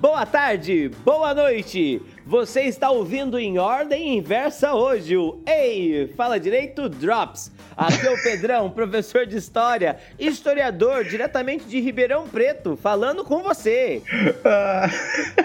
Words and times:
Boa 0.00 0.24
tarde, 0.24 0.92
boa 1.04 1.34
noite. 1.34 2.00
Você 2.24 2.62
está 2.62 2.88
ouvindo 2.88 3.36
em 3.36 3.58
ordem 3.58 4.16
inversa 4.16 4.72
hoje 4.72 5.16
o 5.16 5.42
Ei, 5.44 6.06
fala 6.16 6.38
direito 6.38 6.88
Drops. 6.88 7.50
Aqui 7.76 8.06
é 8.06 8.10
o 8.10 8.22
Pedrão, 8.22 8.70
professor 8.70 9.26
de 9.26 9.36
história, 9.36 9.98
historiador 10.16 11.02
diretamente 11.02 11.64
de 11.64 11.80
Ribeirão 11.80 12.28
Preto, 12.28 12.76
falando 12.76 13.24
com 13.24 13.42
você. 13.42 14.00
Ah, 14.44 14.88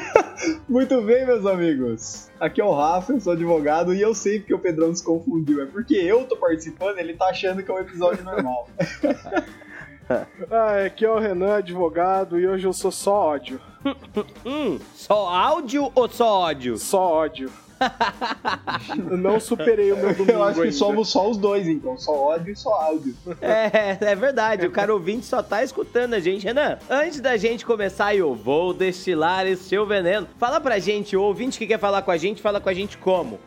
muito 0.70 1.02
bem, 1.02 1.26
meus 1.26 1.48
amigos. 1.48 2.30
Aqui 2.40 2.62
é 2.62 2.64
o 2.64 2.76
Rafa, 2.76 3.12
eu 3.12 3.20
sou 3.20 3.34
advogado 3.34 3.92
e 3.92 4.02
eu 4.02 4.14
sei 4.14 4.38
porque 4.38 4.54
o 4.54 4.60
Pedrão 4.60 4.94
se 4.94 5.04
confundiu. 5.04 5.64
É 5.64 5.66
porque 5.66 5.96
eu 5.96 6.26
tô 6.26 6.38
participando, 6.38 7.00
ele 7.00 7.16
tá 7.16 7.26
achando 7.26 7.64
que 7.64 7.72
é 7.72 7.74
um 7.74 7.80
episódio 7.80 8.24
normal. 8.24 8.70
ah, 10.52 10.86
aqui 10.86 11.06
é 11.06 11.10
o 11.10 11.20
Renan, 11.20 11.56
advogado, 11.56 12.40
e 12.40 12.48
hoje 12.48 12.66
eu 12.66 12.74
sou 12.74 12.92
só 12.92 13.14
ódio. 13.14 13.60
hum, 14.46 14.80
só 14.96 15.28
áudio 15.28 15.92
ou 15.94 16.10
só 16.10 16.40
ódio? 16.42 16.78
Só 16.78 17.12
ódio. 17.12 17.52
não 19.20 19.40
superei 19.40 19.92
o 19.92 19.98
meu 19.98 20.14
domingo 20.14 20.32
Eu 20.32 20.44
acho 20.44 20.56
que 20.56 20.62
ainda. 20.62 20.76
somos 20.76 21.10
só 21.10 21.30
os 21.30 21.38
dois, 21.38 21.68
então. 21.68 21.98
Só 21.98 22.14
ódio 22.14 22.54
e 22.54 22.56
só 22.56 22.74
áudio. 22.74 23.16
É, 23.42 23.98
é 24.00 24.16
verdade. 24.16 24.66
O 24.66 24.72
cara 24.72 24.94
ouvinte 24.94 25.26
só 25.26 25.44
tá 25.44 25.64
escutando 25.64 26.14
a 26.14 26.20
gente. 26.20 26.46
Renan, 26.46 26.78
antes 26.90 27.20
da 27.20 27.36
gente 27.36 27.66
começar, 27.66 28.16
eu 28.16 28.34
vou 28.34 28.74
destilar 28.74 29.46
esse 29.48 29.64
seu 29.64 29.86
veneno. 29.86 30.28
Fala 30.38 30.62
pra 30.62 30.80
gente, 30.80 31.18
o 31.18 31.22
ouvinte 31.22 31.58
que 31.58 31.68
quer 31.68 31.80
falar 31.80 32.02
com 32.04 32.12
a 32.12 32.18
gente, 32.18 32.42
fala 32.42 32.62
com 32.62 32.70
a 32.70 32.74
gente 32.74 32.98
como? 32.98 33.40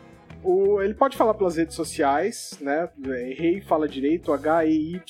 O, 0.43 0.81
ele 0.81 0.93
pode 0.93 1.17
falar 1.17 1.33
pelas 1.33 1.57
redes 1.57 1.75
sociais, 1.75 2.57
né? 2.61 2.89
Rei 3.35 3.61
Fala 3.61 3.87
Direito, 3.87 4.31
H-E-Y 4.31 5.01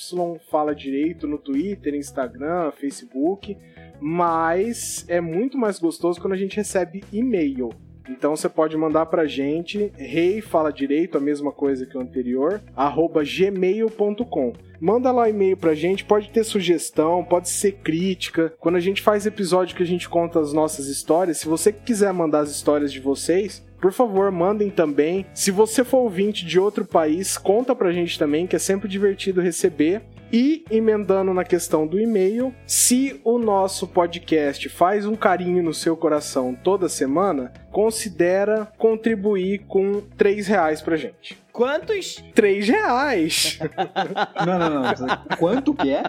Fala 0.49 0.73
Direito 0.73 1.27
no 1.27 1.37
Twitter, 1.37 1.93
Instagram, 1.95 2.71
Facebook. 2.71 3.57
Mas 3.99 5.05
é 5.07 5.19
muito 5.19 5.57
mais 5.57 5.79
gostoso 5.79 6.21
quando 6.21 6.33
a 6.33 6.37
gente 6.37 6.55
recebe 6.55 7.03
e-mail. 7.11 7.69
Então 8.09 8.35
você 8.35 8.47
pode 8.47 8.77
mandar 8.77 9.05
pra 9.07 9.25
gente, 9.25 9.91
rei 9.97 10.41
fala 10.41 10.71
direito, 10.71 11.17
a 11.17 11.21
mesma 11.21 11.51
coisa 11.51 11.85
que 11.85 11.97
o 11.97 12.01
anterior, 12.01 12.61
arroba 12.75 13.21
gmail.com. 13.23 14.53
Manda 14.79 15.11
lá 15.11 15.29
e-mail 15.29 15.57
pra 15.57 15.73
gente, 15.73 16.05
pode 16.05 16.29
ter 16.29 16.43
sugestão, 16.43 17.23
pode 17.23 17.49
ser 17.49 17.73
crítica. 17.73 18.53
Quando 18.59 18.75
a 18.75 18.79
gente 18.79 19.01
faz 19.01 19.25
episódio 19.25 19.75
que 19.75 19.83
a 19.83 19.87
gente 19.87 20.07
conta 20.07 20.39
as 20.39 20.53
nossas 20.53 20.87
histórias, 20.87 21.39
se 21.39 21.47
você 21.47 21.73
quiser 21.73 22.13
mandar 22.13 22.41
as 22.41 22.51
histórias 22.51 22.93
de 22.93 22.99
vocês, 22.99 23.65
por 23.79 23.91
favor, 23.91 24.31
mandem 24.31 24.69
também. 24.69 25.25
Se 25.33 25.51
você 25.51 25.83
for 25.83 25.99
ouvinte 25.99 26.45
de 26.45 26.59
outro 26.59 26.85
país, 26.85 27.37
conta 27.37 27.75
pra 27.75 27.91
gente 27.91 28.17
também, 28.17 28.47
que 28.47 28.55
é 28.55 28.59
sempre 28.59 28.87
divertido 28.87 29.41
receber. 29.41 30.01
E 30.31 30.65
emendando 30.69 31.33
na 31.33 31.45
questão 31.45 31.87
do 31.87 31.97
e-mail, 31.97 32.53
se 32.65 33.21
o 33.23 33.37
nosso 33.37 33.87
podcast 33.87 34.67
faz 34.67 35.05
um 35.05 35.15
carinho 35.15 35.63
no 35.63 35.73
seu 35.73 35.95
coração 35.95 36.53
toda 36.53 36.89
semana, 36.89 37.53
considera 37.71 38.67
contribuir 38.77 39.59
com 39.69 40.01
3 40.17 40.47
reais 40.47 40.81
pra 40.81 40.97
gente. 40.97 41.37
Quantos? 41.53 42.21
3 42.35 42.67
reais! 42.67 43.57
não, 44.45 44.59
não, 44.59 44.81
não. 44.81 45.37
Quanto 45.37 45.73
que 45.73 45.89
é? 45.91 46.03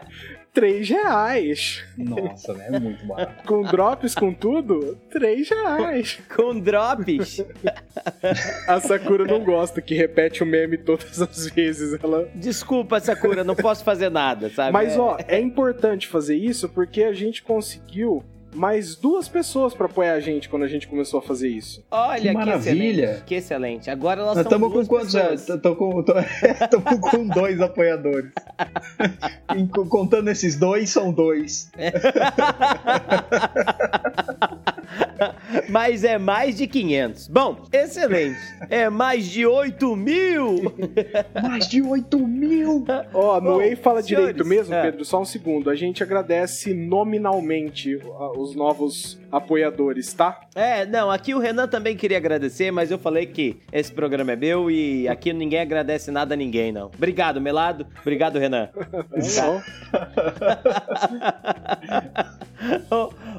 3 0.58 0.88
reais. 0.88 1.84
Nossa, 1.96 2.52
né? 2.52 2.68
É 2.72 2.80
muito 2.80 3.06
barato. 3.06 3.42
Com 3.46 3.62
drops, 3.62 4.12
com 4.16 4.34
tudo, 4.34 4.98
3 5.08 5.48
reais. 5.48 6.18
Com 6.34 6.58
drops? 6.58 7.44
A 8.66 8.80
Sakura 8.80 9.24
não 9.24 9.44
gosta 9.44 9.80
que 9.80 9.94
repete 9.94 10.42
o 10.42 10.46
meme 10.46 10.76
todas 10.76 11.22
as 11.22 11.48
vezes. 11.48 11.96
Ela... 12.02 12.28
Desculpa, 12.34 12.98
Sakura, 12.98 13.44
não 13.44 13.54
posso 13.54 13.84
fazer 13.84 14.10
nada, 14.10 14.50
sabe? 14.50 14.72
Mas, 14.72 14.98
ó, 14.98 15.16
é 15.28 15.38
importante 15.38 16.08
fazer 16.08 16.34
isso 16.34 16.68
porque 16.68 17.04
a 17.04 17.12
gente 17.12 17.40
conseguiu 17.40 18.24
mais 18.58 18.96
duas 18.96 19.28
pessoas 19.28 19.72
para 19.72 19.86
apoiar 19.86 20.14
a 20.14 20.20
gente 20.20 20.48
quando 20.48 20.64
a 20.64 20.68
gente 20.68 20.88
começou 20.88 21.20
a 21.20 21.22
fazer 21.22 21.48
isso. 21.48 21.84
Olha 21.90 22.20
que, 22.20 22.32
maravilha. 22.32 23.04
excelente. 23.04 23.24
Que 23.24 23.34
excelente. 23.36 23.90
Agora 23.90 24.20
elas 24.20 24.36
Nós 24.36 24.44
estamos 24.44 24.72
com 24.72 24.86
quantos? 24.86 25.14
Estamos 25.14 25.78
com, 25.78 26.04
com 27.10 27.28
dois 27.28 27.60
apoiadores. 27.60 28.32
Contando 29.88 30.28
esses 30.28 30.56
dois, 30.56 30.90
são 30.90 31.12
dois. 31.12 31.70
Mas 35.68 36.04
é 36.04 36.18
mais 36.18 36.56
de 36.56 36.66
500. 36.66 37.28
Bom, 37.28 37.64
excelente. 37.72 38.38
É 38.70 38.88
mais 38.88 39.26
de 39.26 39.46
8 39.46 39.96
mil. 39.96 40.74
mais 41.42 41.68
de 41.68 41.82
8 41.82 42.18
mil. 42.18 42.84
Ó, 43.12 43.40
no 43.40 43.60
Ei 43.60 43.76
Fala 43.76 44.02
senhores, 44.02 44.28
Direito 44.28 44.46
mesmo, 44.46 44.74
é. 44.74 44.82
Pedro, 44.82 45.04
só 45.04 45.20
um 45.20 45.24
segundo. 45.24 45.70
A 45.70 45.74
gente 45.74 46.02
agradece 46.02 46.74
nominalmente 46.74 48.00
os 48.36 48.54
novos 48.54 49.18
apoiadores, 49.30 50.12
tá? 50.12 50.40
É, 50.54 50.84
não, 50.86 51.10
aqui 51.10 51.34
o 51.34 51.38
Renan 51.38 51.68
também 51.68 51.96
queria 51.96 52.16
agradecer, 52.16 52.70
mas 52.70 52.90
eu 52.90 52.98
falei 52.98 53.26
que 53.26 53.60
esse 53.72 53.92
programa 53.92 54.32
é 54.32 54.36
meu 54.36 54.70
e 54.70 55.06
aqui 55.08 55.32
ninguém 55.32 55.60
agradece 55.60 56.10
nada 56.10 56.34
a 56.34 56.36
ninguém, 56.36 56.72
não. 56.72 56.86
Obrigado, 56.86 57.40
Melado. 57.40 57.86
Obrigado, 58.00 58.38
Renan. 58.38 58.68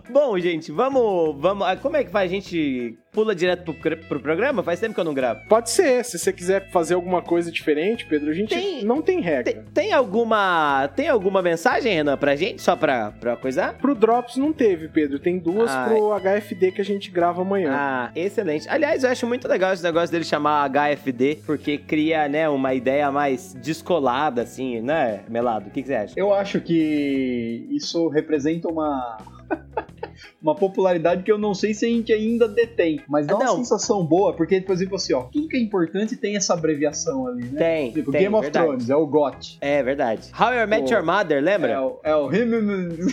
Bom, 0.09 0.39
gente, 0.39 0.72
vamos, 0.72 1.35
vamos. 1.39 1.67
Como 1.81 1.97
é 1.97 2.03
que 2.03 2.11
faz? 2.11 2.31
A 2.31 2.33
gente 2.33 2.97
pula 3.19 3.35
direto 3.35 3.74
pro, 3.74 3.97
pro 3.97 4.19
programa? 4.22 4.63
Faz 4.63 4.80
tempo 4.80 4.94
que 4.94 5.00
eu 5.00 5.03
não 5.03 5.13
gravo. 5.13 5.41
Pode 5.50 5.69
ser. 5.69 6.06
Se 6.06 6.18
você 6.18 6.31
quiser 6.31 6.69
fazer 6.69 6.94
alguma 6.94 7.22
coisa 7.22 7.52
diferente, 7.52 8.06
Pedro, 8.06 8.30
a 8.30 8.34
gente 8.34 8.56
tem, 8.56 8.85
não 8.85 9.02
tem 9.02 9.19
regra. 9.19 9.44
Tem, 9.44 9.63
tem, 9.74 9.94
alguma 9.94 10.90
tem 10.96 11.09
alguma 11.09 11.41
mensagem, 11.41 11.94
Renan, 11.94 12.18
pra 12.18 12.38
gente? 12.38 12.62
Só 12.62 12.78
pra, 12.78 13.12
pra 13.12 13.35
coisar? 13.35 13.74
Pro 13.74 13.94
Drops 13.94 14.38
não 14.38 14.53
teve, 14.53 14.88
Pedro. 14.88 15.19
Tem 15.19 15.38
duas 15.38 15.69
ah, 15.69 15.85
pro 15.90 16.18
HFD 16.18 16.72
que 16.72 16.80
a 16.80 16.85
gente 16.85 17.12
grava 17.12 17.41
amanhã. 17.41 17.74
Ah, 17.74 18.12
excelente. 18.16 18.69
Aliás, 18.69 19.03
eu 19.03 19.09
acho 19.09 19.28
muito 19.28 19.47
legal 19.50 19.74
esse 19.74 19.84
negócio 19.84 20.12
dele 20.12 20.24
chamar 20.24 20.69
HFD, 20.69 21.40
porque 21.46 21.78
cria, 21.78 22.30
né, 22.30 22.47
uma 22.47 22.74
ideia 22.74 23.12
mais 23.12 23.53
descolada, 23.53 24.44
assim, 24.44 24.80
né, 24.80 25.24
Melado? 25.28 25.68
O 25.68 25.72
que, 25.72 25.81
que 25.81 25.90
você 25.90 25.96
acha? 25.96 26.13
Eu 26.16 26.34
acho 26.34 26.62
que 26.62 27.68
isso 27.69 28.07
representa 28.07 28.69
uma 28.69 29.18
uma 30.41 30.56
popularidade 30.56 31.24
que 31.24 31.31
eu 31.31 31.38
não 31.38 31.53
sei 31.53 31.74
se 31.74 31.85
a 31.85 31.90
gente 31.90 32.12
ainda 32.13 32.47
detém, 32.47 33.02
mas 33.07 33.28
dá 33.28 33.35
uma 33.35 33.46
não. 33.46 33.57
sensação 33.57 34.06
boa, 34.06 34.34
porque, 34.34 34.62
por 34.62 34.74
exemplo, 34.74 34.96
assim, 34.96 35.13
ó, 35.13 35.24
tudo 35.24 35.47
que 35.47 35.57
é 35.57 35.59
importante 35.59 36.16
tem 36.16 36.35
essa 36.35 36.53
abreviação 36.53 37.28
ali, 37.28 37.46
né? 37.46 37.59
Tem, 37.59 37.91
tipo, 37.91 38.12
tem, 38.12 38.22
Game 38.22 38.35
of 38.35 38.44
verdade. 38.44 38.66
Thrones, 38.66 38.90
é 38.90 38.96
o 38.96 39.06
GOT. 39.06 39.57
É, 39.62 39.84
verdade. 39.84 40.31
How 40.40 40.53
I 40.53 40.66
Met 40.66 40.94
Your 40.94 41.03
Mother, 41.03 41.44
lembra? 41.44 41.72
É 41.72 41.80
o... 41.80 42.00
É, 42.03 42.16
o, 42.16 42.31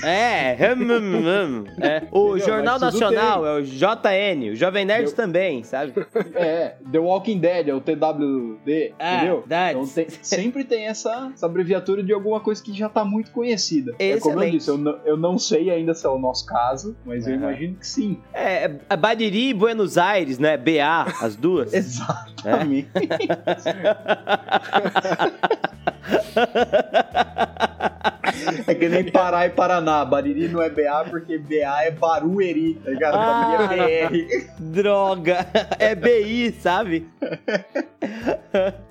é, 0.04 0.56
é. 1.80 2.08
o 2.12 2.38
Jornal 2.38 2.78
Nacional 2.78 3.46
é 3.46 3.60
o 3.60 3.62
JN, 3.62 4.52
o 4.52 4.56
Jovem 4.56 4.84
Nerd 4.84 5.10
Eu... 5.10 5.14
também, 5.14 5.62
sabe? 5.62 5.92
É, 6.34 6.76
The 6.90 6.98
Walking 6.98 7.38
Dead 7.38 7.68
é 7.68 7.74
o 7.74 7.80
TWD, 7.80 8.94
ah, 8.98 9.16
entendeu? 9.16 9.38
Verdade. 9.40 9.78
Então 9.78 9.86
tem, 9.86 10.06
sempre 10.22 10.64
tem 10.64 10.86
essa, 10.86 11.30
essa 11.32 11.46
abreviatura 11.46 12.02
de 12.02 12.12
alguma 12.12 12.40
coisa 12.40 12.62
que 12.62 12.72
já 12.72 12.88
tá 12.88 13.04
muito 13.04 13.30
conhecida. 13.30 13.94
Excelente. 13.98 14.16
É 14.16 14.20
como 14.20 14.42
eu 14.42 14.50
disse, 14.50 14.68
eu 14.68 14.78
não, 14.78 14.98
eu 15.04 15.16
não 15.16 15.38
sei 15.38 15.70
ainda 15.70 15.94
se 15.94 16.06
é 16.06 16.08
o 16.08 16.18
nosso 16.18 16.44
caso, 16.46 16.95
mas 17.04 17.24
uhum. 17.24 17.32
eu 17.32 17.36
imagino 17.36 17.74
que 17.76 17.86
sim. 17.86 18.20
É, 18.32 18.70
é 18.88 18.96
Badiri 18.96 19.50
e 19.50 19.54
Buenos 19.54 19.98
Aires, 19.98 20.38
né? 20.38 20.56
BA, 20.56 21.06
as 21.20 21.36
duas. 21.36 21.72
Exatamente. 21.74 22.88
É 22.94 23.06
que 28.78 28.88
nem 28.88 29.10
Pará 29.10 29.46
e 29.46 29.50
Paraná. 29.50 30.04
Bariri 30.04 30.48
não 30.48 30.62
é 30.62 30.68
BA 30.68 31.06
porque 31.10 31.38
BA 31.38 31.84
é 31.84 31.90
Barueri, 31.90 32.74
tá 32.74 32.90
ligado? 32.90 33.14
Ah, 33.16 33.66
é 33.78 34.08
BR. 34.08 34.50
Droga! 34.58 35.46
É 35.78 35.94
BI, 35.94 36.52
sabe? 36.60 37.06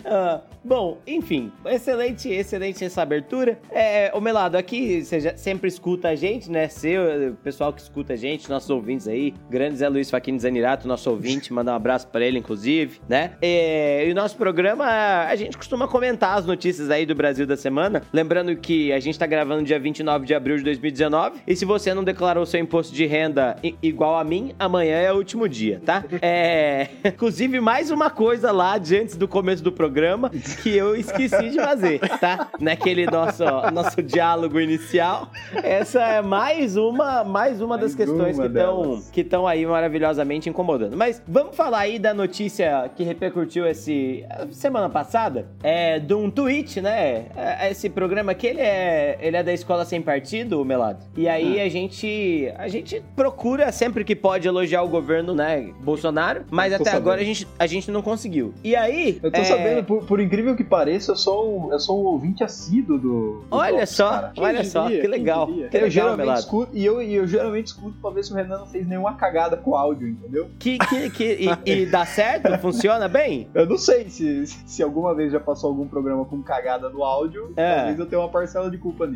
ah, 0.06 0.42
bom, 0.64 1.00
enfim, 1.08 1.52
excelente, 1.66 2.30
excelente 2.30 2.84
essa 2.84 3.02
abertura. 3.02 3.60
É, 3.72 4.12
o 4.14 4.22
Melado, 4.22 4.58
aqui 4.58 5.04
você 5.04 5.20
já 5.20 5.38
sempre 5.38 5.68
escuta 5.68 6.10
a 6.10 6.16
gente, 6.16 6.50
né? 6.50 6.68
Seu, 6.68 7.32
o 7.32 7.36
pessoal 7.36 7.74
que 7.74 7.82
escuta 7.82 8.14
a 8.14 8.16
gente, 8.16 8.50
nossos 8.50 8.70
ouvintes 8.70 9.08
aí, 9.08 9.34
grande 9.50 9.78
Zé 9.78 9.90
Luiz 9.90 10.10
Faquini 10.10 10.40
Zanirato, 10.40 10.88
nosso 10.88 11.10
ouvinte, 11.10 11.54
mandar 11.54 11.74
um 11.74 11.76
abraço 11.76 12.08
pra 12.08 12.26
ele, 12.26 12.40
inclusive, 12.40 13.00
né? 13.08 13.32
É, 13.42 14.08
e 14.08 14.12
o 14.12 14.16
nosso 14.16 14.38
programa, 14.38 14.86
a 14.86 15.36
gente 15.36 15.58
costuma 15.58 15.88
comentar 15.88 16.38
as 16.38 16.46
notícias 16.46 16.90
aí 16.90 17.06
do 17.06 17.16
Brasil 17.16 17.46
da 17.46 17.58
semana. 17.58 18.02
Lembrando 18.12 18.56
que 18.56 18.92
a 18.92 19.00
gente 19.00 19.18
tá 19.18 19.26
gravando 19.36 19.64
dia 19.64 19.78
29 19.78 20.26
de 20.26 20.34
abril 20.34 20.56
de 20.58 20.64
2019. 20.64 21.42
E 21.46 21.56
se 21.58 21.66
você 21.66 21.94
não 21.94 22.06
declarou 22.06 22.46
seu 22.46 22.58
imposto 22.58 22.96
de 22.96 23.06
renda 23.06 23.58
igual 23.84 24.18
a 24.18 24.24
mim, 24.24 24.56
amanhã 24.58 24.96
é 24.96 25.12
o 25.12 25.18
último 25.18 25.48
dia, 25.50 25.82
tá? 25.86 26.04
É. 26.22 26.88
Inclusive, 27.06 27.60
mais 27.60 27.92
uma 27.92 28.10
coisa 28.10 28.52
lá 28.52 28.78
de 28.78 28.98
antes 28.98 29.16
do 29.16 29.28
começo 29.28 29.62
do 29.62 29.72
programa. 29.72 30.32
que 30.64 30.76
eu 30.76 30.96
esqueci 30.96 31.50
de 31.50 31.58
fazer, 31.58 32.00
tá? 32.00 32.50
Naquele 32.60 33.06
nosso, 33.06 33.44
nosso 33.74 34.02
diálogo 34.02 34.60
inicial. 34.60 35.30
Essa 35.54 36.02
é 36.02 36.22
mais 36.22 36.78
uma, 36.78 37.24
mais 37.24 37.62
uma 37.62 37.78
das 37.78 37.94
mais 37.94 37.96
questões 37.96 38.38
uma 38.38 38.44
que 38.44 38.58
estão 38.58 39.04
que 39.12 39.22
estão 39.22 39.48
aí 39.48 39.66
maravilhosamente 39.66 40.50
incomodando. 40.50 40.96
Mas 40.96 41.22
vamos 41.28 41.56
falar 41.56 41.80
aí 41.80 42.00
da 42.00 42.14
notícia 42.14 42.90
que 42.96 43.04
repercutiu 43.04 43.68
esse 43.68 44.26
semana 44.52 44.90
passada, 44.90 45.48
é 45.62 46.00
de 46.00 46.14
um 46.14 46.32
tweet, 46.32 46.82
né? 46.82 47.26
É, 47.36 47.70
esse 47.70 47.90
programa 47.90 48.32
aqui 48.32 48.48
ele 48.48 48.62
é, 48.62 49.18
ele 49.26 49.38
é 49.38 49.44
da 49.44 49.52
escola 49.52 49.84
sem 49.86 50.02
partido, 50.02 50.64
Melado. 50.64 51.04
E 51.18 51.28
aí 51.28 51.58
hum. 51.58 51.66
a 51.66 51.70
gente 51.70 52.54
a 52.58 52.68
gente 52.68 53.04
procura 53.16 53.72
sempre 53.72 54.04
que 54.04 54.16
pode 54.16 54.48
elogiar 54.48 54.84
o 54.84 54.88
governo, 54.88 55.34
né, 55.34 55.74
Bolsonaro, 55.82 56.46
mas 56.52 56.72
até 56.72 56.86
sabendo. 56.86 56.98
agora 56.98 57.22
a 57.22 57.24
gente, 57.24 57.48
a 57.58 57.66
gente 57.66 57.90
não 57.90 58.02
conseguiu. 58.02 58.54
E 58.64 58.76
aí, 58.76 59.20
eu 59.24 59.32
tô 59.32 59.42
é... 59.42 59.44
sabendo, 59.44 59.84
por, 59.84 60.06
por, 60.06 60.20
incrível 60.20 60.56
que 60.56 60.64
pareça, 60.64 61.14
eu 61.14 61.16
sou 61.16 61.68
um, 61.68 61.74
eu 61.74 61.80
sou 61.80 62.02
um 62.02 62.06
ouvinte 62.06 62.44
assíduo 62.44 63.00
do, 63.00 63.40
do 63.42 63.48
Olha 63.50 63.86
só, 63.88 64.10
cara. 64.10 64.34
olha 64.38 64.64
só, 64.64 64.88
que 64.88 65.08
legal. 65.08 65.48
Que 65.48 65.78
eu 65.78 65.90
geralmente 65.90 66.40
escuto 66.40 66.72
e 66.76 66.86
eu, 66.86 67.02
eu 67.02 67.26
geralmente 67.26 67.68
escuto 67.68 67.98
pra 68.00 68.12
ver 68.12 68.24
se 68.24 68.32
o 68.32 68.36
Renan 68.36 68.60
não 68.60 68.68
fez 68.68 68.88
nenhuma 68.88 69.16
cagada 69.16 69.58
com 69.58 69.72
o 69.72 69.76
áudio, 69.76 70.08
entendeu? 70.08 70.50
Que, 70.60 70.78
que, 70.78 71.10
que 71.10 71.50
e, 71.66 71.72
e 71.72 71.86
dá 71.86 72.06
certo? 72.06 72.56
Funciona 72.62 73.08
bem? 73.08 73.48
Eu 73.54 73.66
não 73.66 73.78
sei 73.78 74.10
se, 74.10 74.46
se 74.46 74.84
alguma 74.84 75.16
vez 75.16 75.32
já 75.32 75.40
passou 75.40 75.70
algum 75.70 75.88
programa 75.88 76.26
com 76.26 76.42
cagada 76.44 76.90
no 76.90 77.04
áudio, 77.04 77.54
é. 77.56 77.76
talvez 77.76 78.00
eu 78.00 78.06
tenha 78.06 78.22
uma 78.22 78.30
parcela 78.30 78.70
de 78.70 78.78
culpa 78.78 79.08
nisso. 79.08 79.15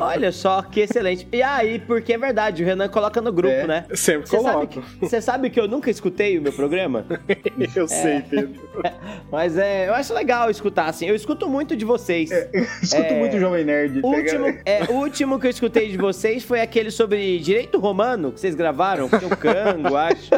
Olha 0.00 0.30
só, 0.30 0.62
que 0.62 0.80
excelente. 0.80 1.26
E 1.32 1.42
aí, 1.42 1.78
porque 1.78 2.12
é 2.12 2.18
verdade, 2.18 2.62
o 2.62 2.66
Renan 2.66 2.88
coloca 2.88 3.20
no 3.20 3.32
grupo, 3.32 3.54
é. 3.54 3.66
né? 3.66 3.84
Sempre 3.94 4.28
coloco. 4.28 4.82
Você 5.00 5.20
sabe 5.20 5.50
que 5.50 5.58
eu 5.58 5.66
nunca 5.66 5.90
escutei 5.90 6.38
o 6.38 6.42
meu 6.42 6.52
programa? 6.52 7.04
eu 7.74 7.84
é. 7.84 7.88
sei, 7.88 8.22
Pedro. 8.22 8.68
Mas 9.30 9.56
é, 9.56 9.88
eu 9.88 9.94
acho 9.94 10.14
legal 10.14 10.50
escutar, 10.50 10.86
assim. 10.86 11.06
Eu 11.06 11.14
escuto 11.14 11.48
muito 11.48 11.76
de 11.76 11.84
vocês. 11.84 12.30
É, 12.30 12.48
eu 12.52 12.62
escuto 12.82 13.02
é, 13.02 13.18
muito 13.18 13.38
Jovem 13.38 13.64
Nerd. 13.64 14.00
O 14.02 14.08
último, 14.08 14.46
é, 14.64 14.84
o 14.88 14.92
último 14.94 15.38
que 15.38 15.46
eu 15.46 15.50
escutei 15.50 15.90
de 15.90 15.96
vocês 15.96 16.44
foi 16.44 16.60
aquele 16.60 16.90
sobre 16.90 17.38
direito 17.38 17.78
romano 17.78 18.32
que 18.32 18.40
vocês 18.40 18.54
gravaram, 18.54 19.08
que 19.08 19.18
tem 19.18 19.28
o 19.28 19.36
Cango, 19.36 19.96
acho. 19.96 20.30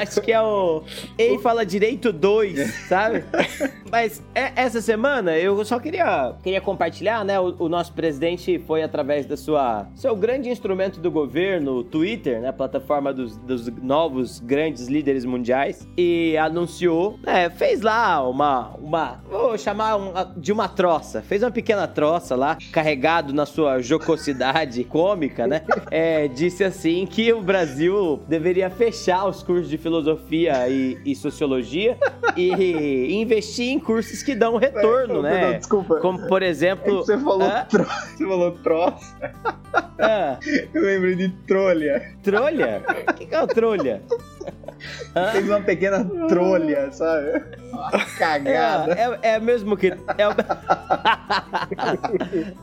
acho 0.00 0.20
que 0.20 0.32
é 0.32 0.40
o 0.40 0.82
Ei 1.16 1.38
Fala 1.38 1.64
Direito 1.64 2.12
2, 2.12 2.88
sabe? 2.88 3.24
Mas 3.90 4.22
é, 4.34 4.52
essa 4.56 4.80
semana 4.80 5.36
eu 5.38 5.64
só 5.64 5.78
queria, 5.78 6.34
queria 6.42 6.60
compartilhar, 6.60 7.24
né? 7.24 7.38
O, 7.38 7.54
o, 7.58 7.68
nosso 7.68 7.92
presidente 7.96 8.58
foi 8.58 8.82
através 8.82 9.24
da 9.26 9.36
sua 9.36 9.88
seu 9.94 10.14
grande 10.14 10.50
instrumento 10.50 11.00
do 11.00 11.10
governo, 11.10 11.78
o 11.78 11.84
Twitter, 11.84 12.40
né? 12.40 12.52
Plataforma 12.52 13.12
dos, 13.12 13.36
dos 13.38 13.66
novos 13.82 14.38
grandes 14.38 14.86
líderes 14.86 15.24
mundiais, 15.24 15.88
e 15.96 16.36
anunciou, 16.36 17.18
né? 17.22 17.48
Fez 17.50 17.80
lá 17.80 18.28
uma, 18.28 18.74
uma 18.78 19.24
vou 19.28 19.56
chamar 19.56 19.96
uma, 19.96 20.34
de 20.36 20.52
uma 20.52 20.68
troça, 20.68 21.22
fez 21.22 21.42
uma 21.42 21.50
pequena 21.50 21.88
troça 21.88 22.36
lá, 22.36 22.58
carregado 22.70 23.32
na 23.32 23.46
sua 23.46 23.80
jocosidade 23.80 24.84
cômica, 24.84 25.46
né? 25.46 25.62
É, 25.90 26.28
disse 26.28 26.62
assim 26.62 27.06
que 27.06 27.32
o 27.32 27.40
Brasil 27.40 28.20
deveria 28.28 28.68
fechar 28.68 29.26
os 29.26 29.42
cursos 29.42 29.70
de 29.70 29.78
filosofia 29.78 30.68
e, 30.68 30.98
e 31.04 31.14
sociologia 31.14 31.96
e 32.36 33.14
investir 33.14 33.70
em 33.70 33.78
cursos 33.78 34.22
que 34.22 34.34
dão 34.34 34.56
retorno, 34.56 35.22
né? 35.22 35.52
Não, 35.52 35.58
desculpa. 35.58 35.96
Como, 36.00 36.26
por 36.28 36.42
exemplo... 36.42 37.00
É 37.00 37.02
você 37.06 37.18
falou, 37.18 37.48
ah? 37.48 37.66
você 38.16 38.24
falou 38.24 38.52
troça. 38.52 39.16
Ah. 39.98 40.38
Eu 40.74 40.82
lembrei 40.82 41.16
de 41.16 41.28
trolha. 41.46 42.14
Trolha? 42.22 42.82
O 43.08 43.12
que, 43.14 43.26
que 43.26 43.34
é 43.34 43.42
o 43.42 43.46
trolha? 43.46 44.02
Fez 45.32 45.48
uma 45.48 45.60
pequena 45.60 46.04
trolha, 46.28 46.90
sabe? 46.92 47.42
Uma 47.72 47.90
cagada. 48.18 48.92
É, 48.92 49.30
é, 49.30 49.34
é 49.34 49.40
mesmo 49.40 49.76
que. 49.76 49.88
É 49.88 49.96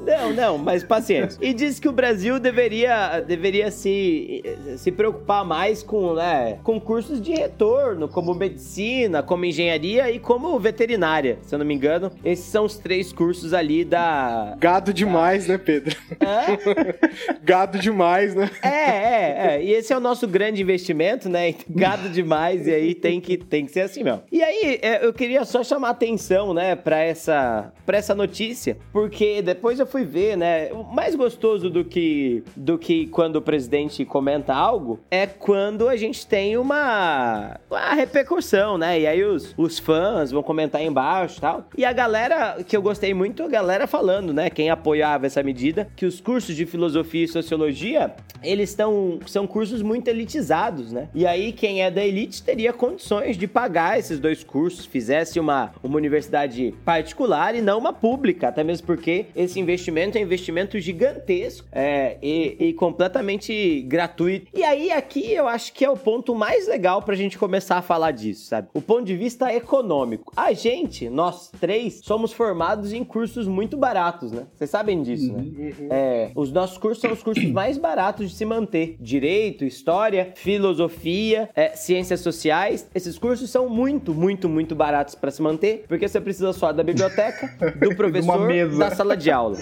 não, 0.06 0.34
não, 0.34 0.58
mas 0.58 0.84
paciente. 0.84 1.38
E 1.42 1.54
diz 1.54 1.80
que 1.80 1.88
o 1.88 1.92
Brasil 1.92 2.40
deveria, 2.40 3.20
deveria 3.22 3.72
se, 3.72 4.44
se 4.78 4.92
preocupar 4.92 5.46
mais 5.46 5.84
com, 5.84 6.14
né, 6.16 6.60
com 6.64 6.80
cursos 6.80 7.22
de 7.22 7.34
retorno, 7.34 8.08
como 8.08 8.34
medicina, 8.34 9.22
como 9.24 9.46
engenharia 9.46 10.12
e 10.12 10.20
como 10.20 10.60
veterinária, 10.60 11.38
se 11.44 11.54
eu 11.54 11.60
não 11.60 11.66
me 11.66 11.74
engano. 11.74 12.12
Esses 12.24 12.46
são 12.46 12.66
os 12.66 12.78
três 12.78 13.12
cursos 13.12 13.54
ali 13.54 13.84
da. 13.86 14.56
Gado 14.60 14.94
demais, 14.94 15.48
da... 15.48 15.54
né, 15.54 15.60
Pedro? 15.64 15.96
É? 16.20 16.96
Gado 17.44 17.78
demais, 17.80 18.36
né? 18.36 18.50
É, 18.62 18.68
é, 18.68 19.48
é. 19.56 19.64
E 19.64 19.72
esse 19.72 19.94
é 19.94 19.98
o 19.98 20.00
nosso 20.00 20.28
grande 20.28 20.62
investimento, 20.62 21.30
né? 21.30 21.54
Gado 21.70 22.03
demais 22.10 22.68
e 22.68 22.74
aí 22.74 22.96
tem 22.96 23.20
que, 23.20 23.38
tem 23.38 23.66
que 23.66 23.72
ser 23.72 23.82
assim 23.82 24.04
mesmo. 24.04 24.24
E 24.32 24.42
aí, 24.42 24.80
é, 24.82 25.06
eu 25.06 25.14
queria 25.14 25.44
só 25.46 25.64
chamar 25.64 25.90
atenção, 25.90 26.54
né, 26.54 26.76
pra 26.76 27.00
essa, 27.00 27.72
essa 27.88 28.16
notícia, 28.16 28.78
porque 28.92 29.42
depois 29.42 29.80
eu 29.80 29.86
fui 29.86 30.04
ver, 30.04 30.38
né, 30.38 30.72
o 30.72 30.84
mais 30.84 31.16
gostoso 31.16 31.70
do 31.70 31.84
que, 31.84 32.44
do 32.56 32.78
que 32.78 33.08
quando 33.08 33.38
o 33.38 33.42
presidente 33.42 34.04
comenta 34.06 34.54
algo 34.54 35.00
é 35.10 35.26
quando 35.26 35.88
a 35.88 35.96
gente 35.96 36.26
tem 36.26 36.58
uma, 36.58 37.60
uma 37.70 37.94
repercussão, 37.94 38.78
né, 38.78 39.00
e 39.00 39.08
aí 39.08 39.24
os, 39.24 39.54
os 39.58 39.80
fãs 39.80 40.32
vão 40.32 40.44
comentar 40.44 40.82
embaixo 40.82 41.38
e 41.38 41.42
tal. 41.42 41.66
E 41.78 41.86
a 41.86 41.94
galera, 41.94 42.64
que 42.68 42.76
eu 42.76 42.82
gostei 42.82 43.14
muito, 43.14 43.44
a 43.44 43.48
galera 43.48 43.88
falando, 43.88 44.34
né, 44.34 44.50
quem 44.50 44.70
apoiava 44.70 45.26
essa 45.26 45.44
medida, 45.44 45.88
que 45.96 46.06
os 46.06 46.20
cursos 46.20 46.56
de 46.56 46.66
filosofia 46.66 47.26
e 47.26 47.28
sociologia, 47.28 48.14
eles 48.42 48.70
estão, 48.70 49.20
são 49.26 49.46
cursos 49.48 49.82
muito 49.82 50.08
elitizados, 50.08 50.92
né, 50.92 51.10
e 51.14 51.26
aí 51.26 51.52
quem 51.52 51.82
é 51.84 51.92
da 51.94 52.06
elite 52.06 52.44
teria 52.44 52.74
condições 52.74 53.38
de 53.38 53.48
pagar 53.48 54.00
esses 54.00 54.20
dois 54.20 54.44
cursos, 54.44 54.86
fizesse 54.86 55.40
uma, 55.40 55.72
uma 55.82 55.98
universidade 55.98 56.74
particular 56.84 57.56
e 57.56 57.62
não 57.62 57.78
uma 57.78 57.94
pública, 57.94 58.48
até 58.48 58.64
mesmo 58.64 58.86
porque 58.86 59.28
esse 59.36 59.60
investimento 59.60 60.18
é 60.18 60.22
um 60.22 60.24
investimento 60.24 60.80
gigantesco 60.80 61.68
é, 61.72 62.18
e, 62.22 62.56
e, 62.60 62.74
completamente 62.74 63.82
gratuito. 63.84 64.48
E 64.54 64.64
aí, 64.64 64.92
aqui 64.92 65.32
eu 65.34 65.48
acho 65.48 65.74
que 65.74 65.86
é 65.86 65.90
o 65.90 65.98
ponto 65.98 66.36
mais 66.36 66.68
legal 66.68 67.02
pra 67.02 67.16
gente 67.16 67.38
começar 67.38 67.78
a 67.78 67.82
falar 67.82 68.12
disso, 68.12 68.48
sabe? 68.48 68.68
O 68.74 68.82
ponto 68.82 69.06
de 69.06 69.16
vista 69.16 69.54
econômico. 69.54 70.32
A 70.36 70.54
gente, 70.54 71.10
nós 71.10 71.52
três, 71.60 72.02
somos 72.04 72.34
formados 72.34 72.94
em 72.94 73.04
cursos 73.04 73.48
muito 73.48 73.78
baratos, 73.78 74.32
né? 74.32 74.48
Vocês 74.54 74.70
sabem 74.70 75.02
disso, 75.02 75.32
né? 75.32 75.44
Uhum. 75.44 75.88
É, 75.90 76.32
os 76.36 76.52
nossos 76.52 76.78
cursos 76.78 77.02
são 77.02 77.12
os 77.12 77.24
cursos 77.24 77.46
mais 77.52 77.78
baratos 77.78 78.30
de 78.30 78.36
se 78.36 78.46
manter: 78.46 78.98
direito, 79.00 79.66
história, 79.66 80.32
filosofia, 80.36 81.50
é, 81.56 81.76
ciências 81.84 82.22
sociais, 82.22 82.88
esses 82.96 83.18
cursos 83.18 83.50
são 83.50 83.70
muito, 83.70 84.14
muito, 84.14 84.48
muito 84.50 84.76
baratos 84.76 85.16
para 85.16 85.30
se 85.32 85.42
manter, 85.42 85.86
porque 85.88 86.08
você 86.08 86.20
precisa 86.20 86.54
só 86.54 86.72
da 86.72 86.84
biblioteca, 86.84 87.50
do 87.80 87.94
professor, 87.96 88.48
da 88.78 88.92
sala 88.92 89.16
de 89.16 89.30
aula. 89.30 89.58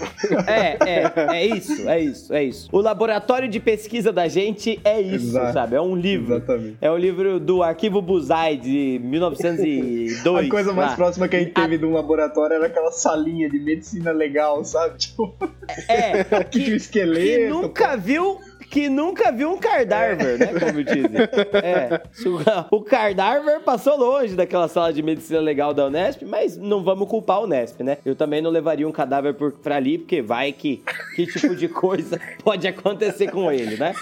É, 0.48 0.78
é, 0.88 1.38
é 1.38 1.46
isso, 1.46 1.90
é 1.90 2.00
isso, 2.00 2.34
é 2.34 2.44
isso. 2.44 2.70
O 2.72 2.80
laboratório 2.80 3.50
de 3.50 3.60
pesquisa 3.60 4.12
da 4.12 4.28
gente 4.28 4.80
é 4.84 5.02
isso, 5.02 5.30
Exato. 5.30 5.54
sabe? 5.54 5.76
É 5.76 5.82
um 5.82 5.96
livro. 5.96 6.36
Exatamente. 6.36 6.78
É 6.80 6.90
o 6.90 6.94
um 6.94 6.98
livro 6.98 7.40
do 7.40 7.64
Arquivo 7.64 8.02
Buzai 8.02 8.58
de 8.58 9.00
1902. 9.04 10.46
a 10.46 10.50
coisa 10.50 10.74
mais 10.74 10.92
lá. 10.92 10.96
próxima 10.96 11.28
que 11.28 11.36
a 11.36 11.40
gente 11.40 11.54
teve 11.54 11.76
a... 11.76 11.78
de 11.78 11.86
um 11.86 11.94
laboratório 11.94 12.56
era 12.56 12.68
aquela 12.68 12.92
salinha 12.92 13.50
de 13.50 13.60
medicina 13.60 14.12
legal, 14.12 14.64
sabe? 14.64 14.92
Tipo, 15.12 15.34
é, 15.88 16.24
que, 16.44 16.64
que, 16.64 16.76
esqueleto. 16.76 17.26
Que 17.26 17.48
nunca 17.50 17.98
viu 17.98 18.40
que 18.72 18.88
nunca 18.88 19.34
viu 19.34 19.52
um 19.52 19.58
Cardarver, 19.58 20.40
né? 20.40 20.48
Como 20.58 20.82
dizem. 20.82 21.22
É. 21.62 22.02
O 22.72 22.82
Cardarver 22.82 23.60
passou 23.60 23.98
longe 23.98 24.34
daquela 24.34 24.70
sala 24.70 24.94
de 24.94 25.04
medicina 25.04 25.42
legal 25.42 25.74
da 25.74 25.86
Unesp, 25.88 26.24
mas 26.24 26.56
não 26.56 26.82
vamos 26.82 27.10
culpar 27.10 27.38
a 27.38 27.42
Unesp, 27.42 27.82
né? 27.82 27.98
Eu 28.06 28.16
também 28.16 28.42
não 28.42 28.50
levaria 28.50 28.88
um 28.88 28.92
cadáver 28.92 29.36
pra 29.62 29.76
ali, 29.76 29.98
porque 29.98 30.22
vai 30.22 30.54
que 30.54 30.82
que 31.16 31.28
tipo 31.28 31.54
de 31.54 31.68
coisa 31.68 32.20
pode 32.44 32.66
acontecer 32.66 33.30
com 33.30 33.52
ele, 33.52 33.76
né? 33.76 33.94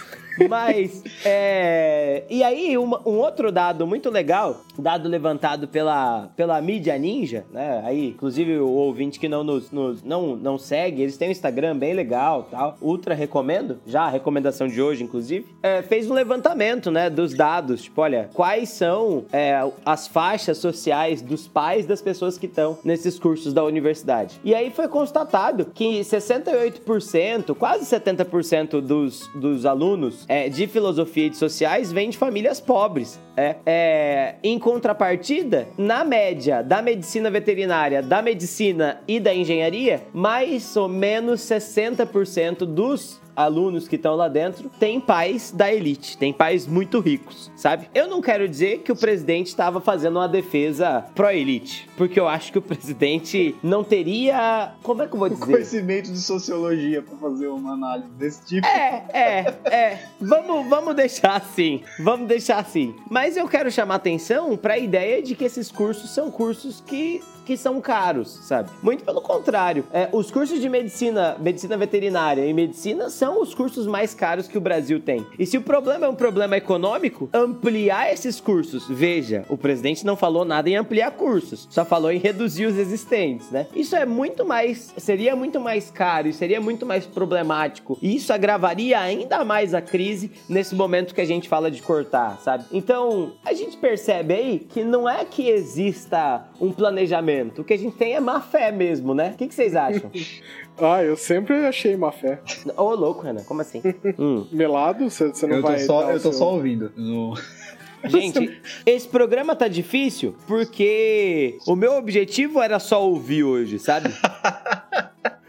Mas, 0.48 1.04
é... 1.26 2.24
E 2.30 2.44
aí, 2.44 2.78
uma, 2.78 3.02
um 3.08 3.18
outro 3.18 3.52
dado 3.52 3.86
muito 3.88 4.10
legal, 4.10 4.62
dado 4.78 5.10
levantado 5.10 5.68
pela, 5.68 6.30
pela 6.36 6.62
mídia 6.62 6.98
ninja, 6.98 7.46
né? 7.52 7.82
Aí, 7.86 8.10
inclusive, 8.10 8.60
o 8.60 8.70
ouvinte 8.70 9.20
que 9.20 9.28
não 9.28 9.44
nos, 9.44 9.72
nos 9.72 10.04
não, 10.04 10.36
não 10.36 10.58
segue, 10.58 11.02
eles 11.02 11.18
têm 11.18 11.30
um 11.30 11.32
Instagram 11.32 11.78
bem 11.78 11.94
legal 11.94 12.48
tal. 12.50 12.78
Ultra 12.82 13.14
recomendo, 13.14 13.80
já 13.86 14.04
a 14.04 14.10
recomendação 14.10 14.68
de 14.68 14.82
hoje, 14.82 15.04
inclusive. 15.04 15.48
É, 15.62 15.82
fez 15.82 16.10
um 16.10 16.14
levantamento, 16.14 16.92
né, 16.92 17.10
dos 17.10 17.34
dados. 17.34 17.84
Tipo, 17.84 18.02
olha, 18.02 18.30
quais 18.34 18.70
são 18.70 19.26
é, 19.32 19.60
as 19.86 20.08
faixas 20.08 20.58
sociais 20.58 21.22
dos 21.22 21.48
pais 21.48 21.86
das 21.86 22.02
pessoas 22.02 22.38
que 22.38 22.46
estão 22.46 22.78
nesses 22.84 23.18
cursos 23.20 23.54
da 23.54 23.64
universidade. 23.64 24.40
E 24.44 24.54
aí 24.54 24.72
foi 24.72 24.88
constatado 24.88 25.66
que 25.66 26.02
68%, 26.02 27.56
quase 27.56 27.86
70% 27.86 28.82
dos, 28.82 29.30
dos 29.36 29.66
alunos 29.66 30.26
é, 30.30 30.48
de 30.48 30.68
filosofia 30.68 31.26
e 31.26 31.30
de 31.32 31.38
sociais 31.38 31.92
vem 31.92 32.12
de 32.12 32.18
famílias 32.18 32.62
pobres. 32.62 33.20
É, 33.36 33.56
é, 33.66 34.36
em 34.44 34.60
contrapartida, 34.60 35.68
na 35.76 36.06
média 36.06 36.62
da 36.62 36.84
medicina 36.84 37.32
veterinária, 37.32 38.04
da 38.04 38.22
medicina 38.22 39.02
e 39.08 39.20
da 39.20 39.34
engenharia, 39.34 40.04
mais 40.14 40.78
ou 40.78 40.88
menos 40.88 41.42
60% 41.42 42.60
dos 42.60 43.19
alunos 43.40 43.88
que 43.88 43.96
estão 43.96 44.16
lá 44.16 44.28
dentro 44.28 44.70
têm 44.78 45.00
pais 45.00 45.52
da 45.52 45.74
elite, 45.74 46.18
têm 46.18 46.34
pais 46.34 46.68
muito 46.68 47.00
ricos, 47.00 47.50
sabe? 47.56 47.90
Eu 47.96 48.08
não 48.08 48.22
quero 48.22 48.48
dizer 48.50 48.80
que 48.80 48.92
o 48.92 48.96
presidente 48.96 49.48
estava 49.48 49.80
fazendo 49.80 50.18
uma 50.18 50.28
defesa 50.28 51.06
pró-elite, 51.16 51.90
porque 51.96 52.20
eu 52.20 52.28
acho 52.28 52.52
que 52.52 52.58
o 52.58 52.62
presidente 52.62 53.56
não 53.64 53.82
teria. 53.82 54.74
Como 54.84 55.02
é 55.02 55.08
que 55.08 55.14
eu 55.14 55.20
vou 55.20 55.30
dizer? 55.30 55.46
Conhecimento 55.46 56.12
de 56.12 56.20
sociologia 56.20 57.02
para 57.02 57.18
fazer 57.18 57.48
uma 57.48 57.74
análise 57.74 58.10
desse 58.12 58.46
tipo. 58.46 58.68
É, 58.68 59.06
é, 59.14 59.74
é. 59.74 60.04
Vamos, 60.20 60.68
vamos 60.68 60.96
deixar 60.96 61.38
assim. 61.38 61.82
Vamos 62.00 62.28
deixar 62.28 62.58
assim. 62.58 62.94
Mas 63.10 63.38
eu 63.38 63.48
quero 63.48 63.72
chamar 63.72 63.96
atenção 63.96 64.58
para 64.58 64.74
a 64.74 64.78
ideia 64.78 65.24
de 65.24 65.34
que 65.34 65.46
esses 65.46 65.72
cursos 65.72 66.10
são 66.14 66.30
cursos 66.30 66.84
que 66.86 67.22
que 67.50 67.58
são 67.58 67.82
caros, 67.82 68.30
sabe? 68.44 68.70
Muito 68.80 69.04
pelo 69.04 69.22
contrário. 69.22 69.84
É, 69.92 70.08
os 70.12 70.30
cursos 70.30 70.62
de 70.62 70.70
medicina, 70.70 71.36
medicina 71.40 71.76
veterinária 71.76 72.46
e 72.46 72.54
medicina 72.54 73.10
são 73.10 73.42
os 73.42 73.56
cursos 73.56 73.88
mais 73.88 74.14
caros 74.14 74.48
que 74.48 74.56
o 74.56 74.62
Brasil 74.62 75.00
tem. 75.00 75.26
E 75.40 75.48
se 75.48 75.58
o 75.58 75.62
problema 75.64 76.06
é 76.06 76.10
um 76.10 76.14
problema 76.14 76.56
econômico, 76.56 77.28
ampliar 77.34 78.14
esses 78.14 78.40
cursos. 78.40 78.86
Veja, 78.88 79.46
o 79.50 79.58
presidente 79.58 80.06
não 80.06 80.16
falou 80.16 80.46
nada 80.46 80.70
em 80.70 80.76
ampliar 80.76 81.10
cursos, 81.10 81.68
só 81.72 81.84
falou 81.84 82.12
em 82.12 82.20
reduzir 82.20 82.68
os 82.68 82.78
existentes, 82.78 83.50
né? 83.50 83.66
Isso 83.76 83.96
é 83.96 84.06
muito 84.06 84.46
mais, 84.46 84.94
seria 84.98 85.36
muito 85.36 85.60
mais 85.60 85.90
caro 85.90 86.28
e 86.28 86.34
seria 86.34 86.62
muito 86.62 86.86
mais 86.86 87.08
problemático. 87.08 87.98
E 88.00 88.16
isso 88.16 88.32
agravaria 88.32 89.00
ainda 89.00 89.44
mais 89.44 89.74
a 89.74 89.82
crise 89.82 90.32
nesse 90.48 90.76
momento 90.76 91.16
que 91.16 91.22
a 91.22 91.26
gente 91.26 91.50
fala 91.50 91.72
de 91.72 91.82
cortar, 91.82 92.38
sabe? 92.44 92.66
Então, 92.72 93.32
a 93.44 93.54
gente 93.54 93.76
percebe 93.76 94.36
aí 94.36 94.60
que 94.60 94.84
não 94.84 95.10
é 95.10 95.26
que 95.26 95.50
exista 95.50 96.48
um 96.62 96.72
planejamento 96.72 97.39
o 97.58 97.64
que 97.64 97.74
a 97.74 97.78
gente 97.78 97.96
tem 97.96 98.14
é 98.14 98.20
má 98.20 98.42
fé 98.42 98.72
mesmo, 98.72 99.14
né? 99.14 99.32
O 99.34 99.38
que, 99.38 99.48
que 99.48 99.56
vocês 99.56 99.76
acham? 99.76 100.12
ah, 100.78 101.04
eu 101.04 101.16
sempre 101.16 101.66
achei 101.66 101.96
má 101.96 102.12
fé. 102.12 102.40
Ô, 102.78 102.84
oh, 102.84 102.96
louco, 102.96 103.24
Renan, 103.24 103.44
como 103.44 103.62
assim? 103.62 103.82
hum. 104.18 104.48
Melado? 104.52 105.10
Você 105.10 105.48
não 105.48 105.58
eu 105.58 105.62
vai. 105.62 105.80
Só, 105.80 106.10
eu 106.10 106.16
tô 106.16 106.32
seu... 106.32 106.34
só 106.34 106.54
ouvindo. 106.54 106.92
No... 106.96 107.34
Gente, 108.06 108.62
esse 108.86 109.08
programa 109.08 109.56
tá 109.56 109.68
difícil 109.68 110.34
porque 110.48 111.58
o 111.68 111.76
meu 111.76 111.98
objetivo 111.98 112.62
era 112.62 112.80
só 112.80 113.06
ouvir 113.06 113.44
hoje, 113.44 113.78
sabe? 113.78 114.10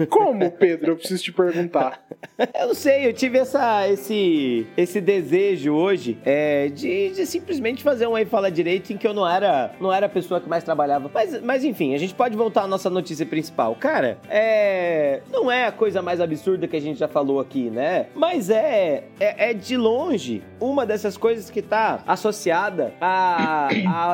Como, 0.08 0.50
Pedro? 0.52 0.92
Eu 0.92 0.96
preciso 0.96 1.22
te 1.22 1.32
perguntar. 1.32 2.02
eu 2.38 2.68
não 2.68 2.74
sei, 2.74 3.06
eu 3.06 3.12
tive 3.12 3.38
essa, 3.38 3.88
esse, 3.88 4.66
esse 4.76 5.00
desejo 5.00 5.72
hoje 5.72 6.18
é, 6.24 6.68
de, 6.68 7.10
de 7.10 7.26
simplesmente 7.26 7.82
fazer 7.82 8.06
um 8.06 8.14
aí 8.14 8.24
fala 8.24 8.50
direito 8.50 8.92
em 8.92 8.96
que 8.96 9.06
eu 9.06 9.14
não 9.14 9.28
era, 9.28 9.72
não 9.80 9.92
era 9.92 10.06
a 10.06 10.08
pessoa 10.08 10.40
que 10.40 10.48
mais 10.48 10.64
trabalhava. 10.64 11.10
Mas, 11.12 11.42
mas 11.42 11.64
enfim, 11.64 11.94
a 11.94 11.98
gente 11.98 12.14
pode 12.14 12.36
voltar 12.36 12.62
à 12.62 12.66
nossa 12.66 12.88
notícia 12.88 13.26
principal. 13.26 13.74
Cara, 13.74 14.18
é, 14.28 15.20
não 15.30 15.50
é 15.50 15.66
a 15.66 15.72
coisa 15.72 16.02
mais 16.02 16.20
absurda 16.20 16.66
que 16.66 16.76
a 16.76 16.80
gente 16.80 16.98
já 16.98 17.08
falou 17.08 17.40
aqui, 17.40 17.70
né? 17.70 18.06
Mas 18.14 18.50
é, 18.50 19.04
é, 19.18 19.50
é 19.50 19.54
de 19.54 19.76
longe 19.76 20.42
uma 20.60 20.86
dessas 20.86 21.16
coisas 21.16 21.50
que 21.50 21.62
tá 21.62 22.02
associada 22.06 22.92
à, 23.00 23.68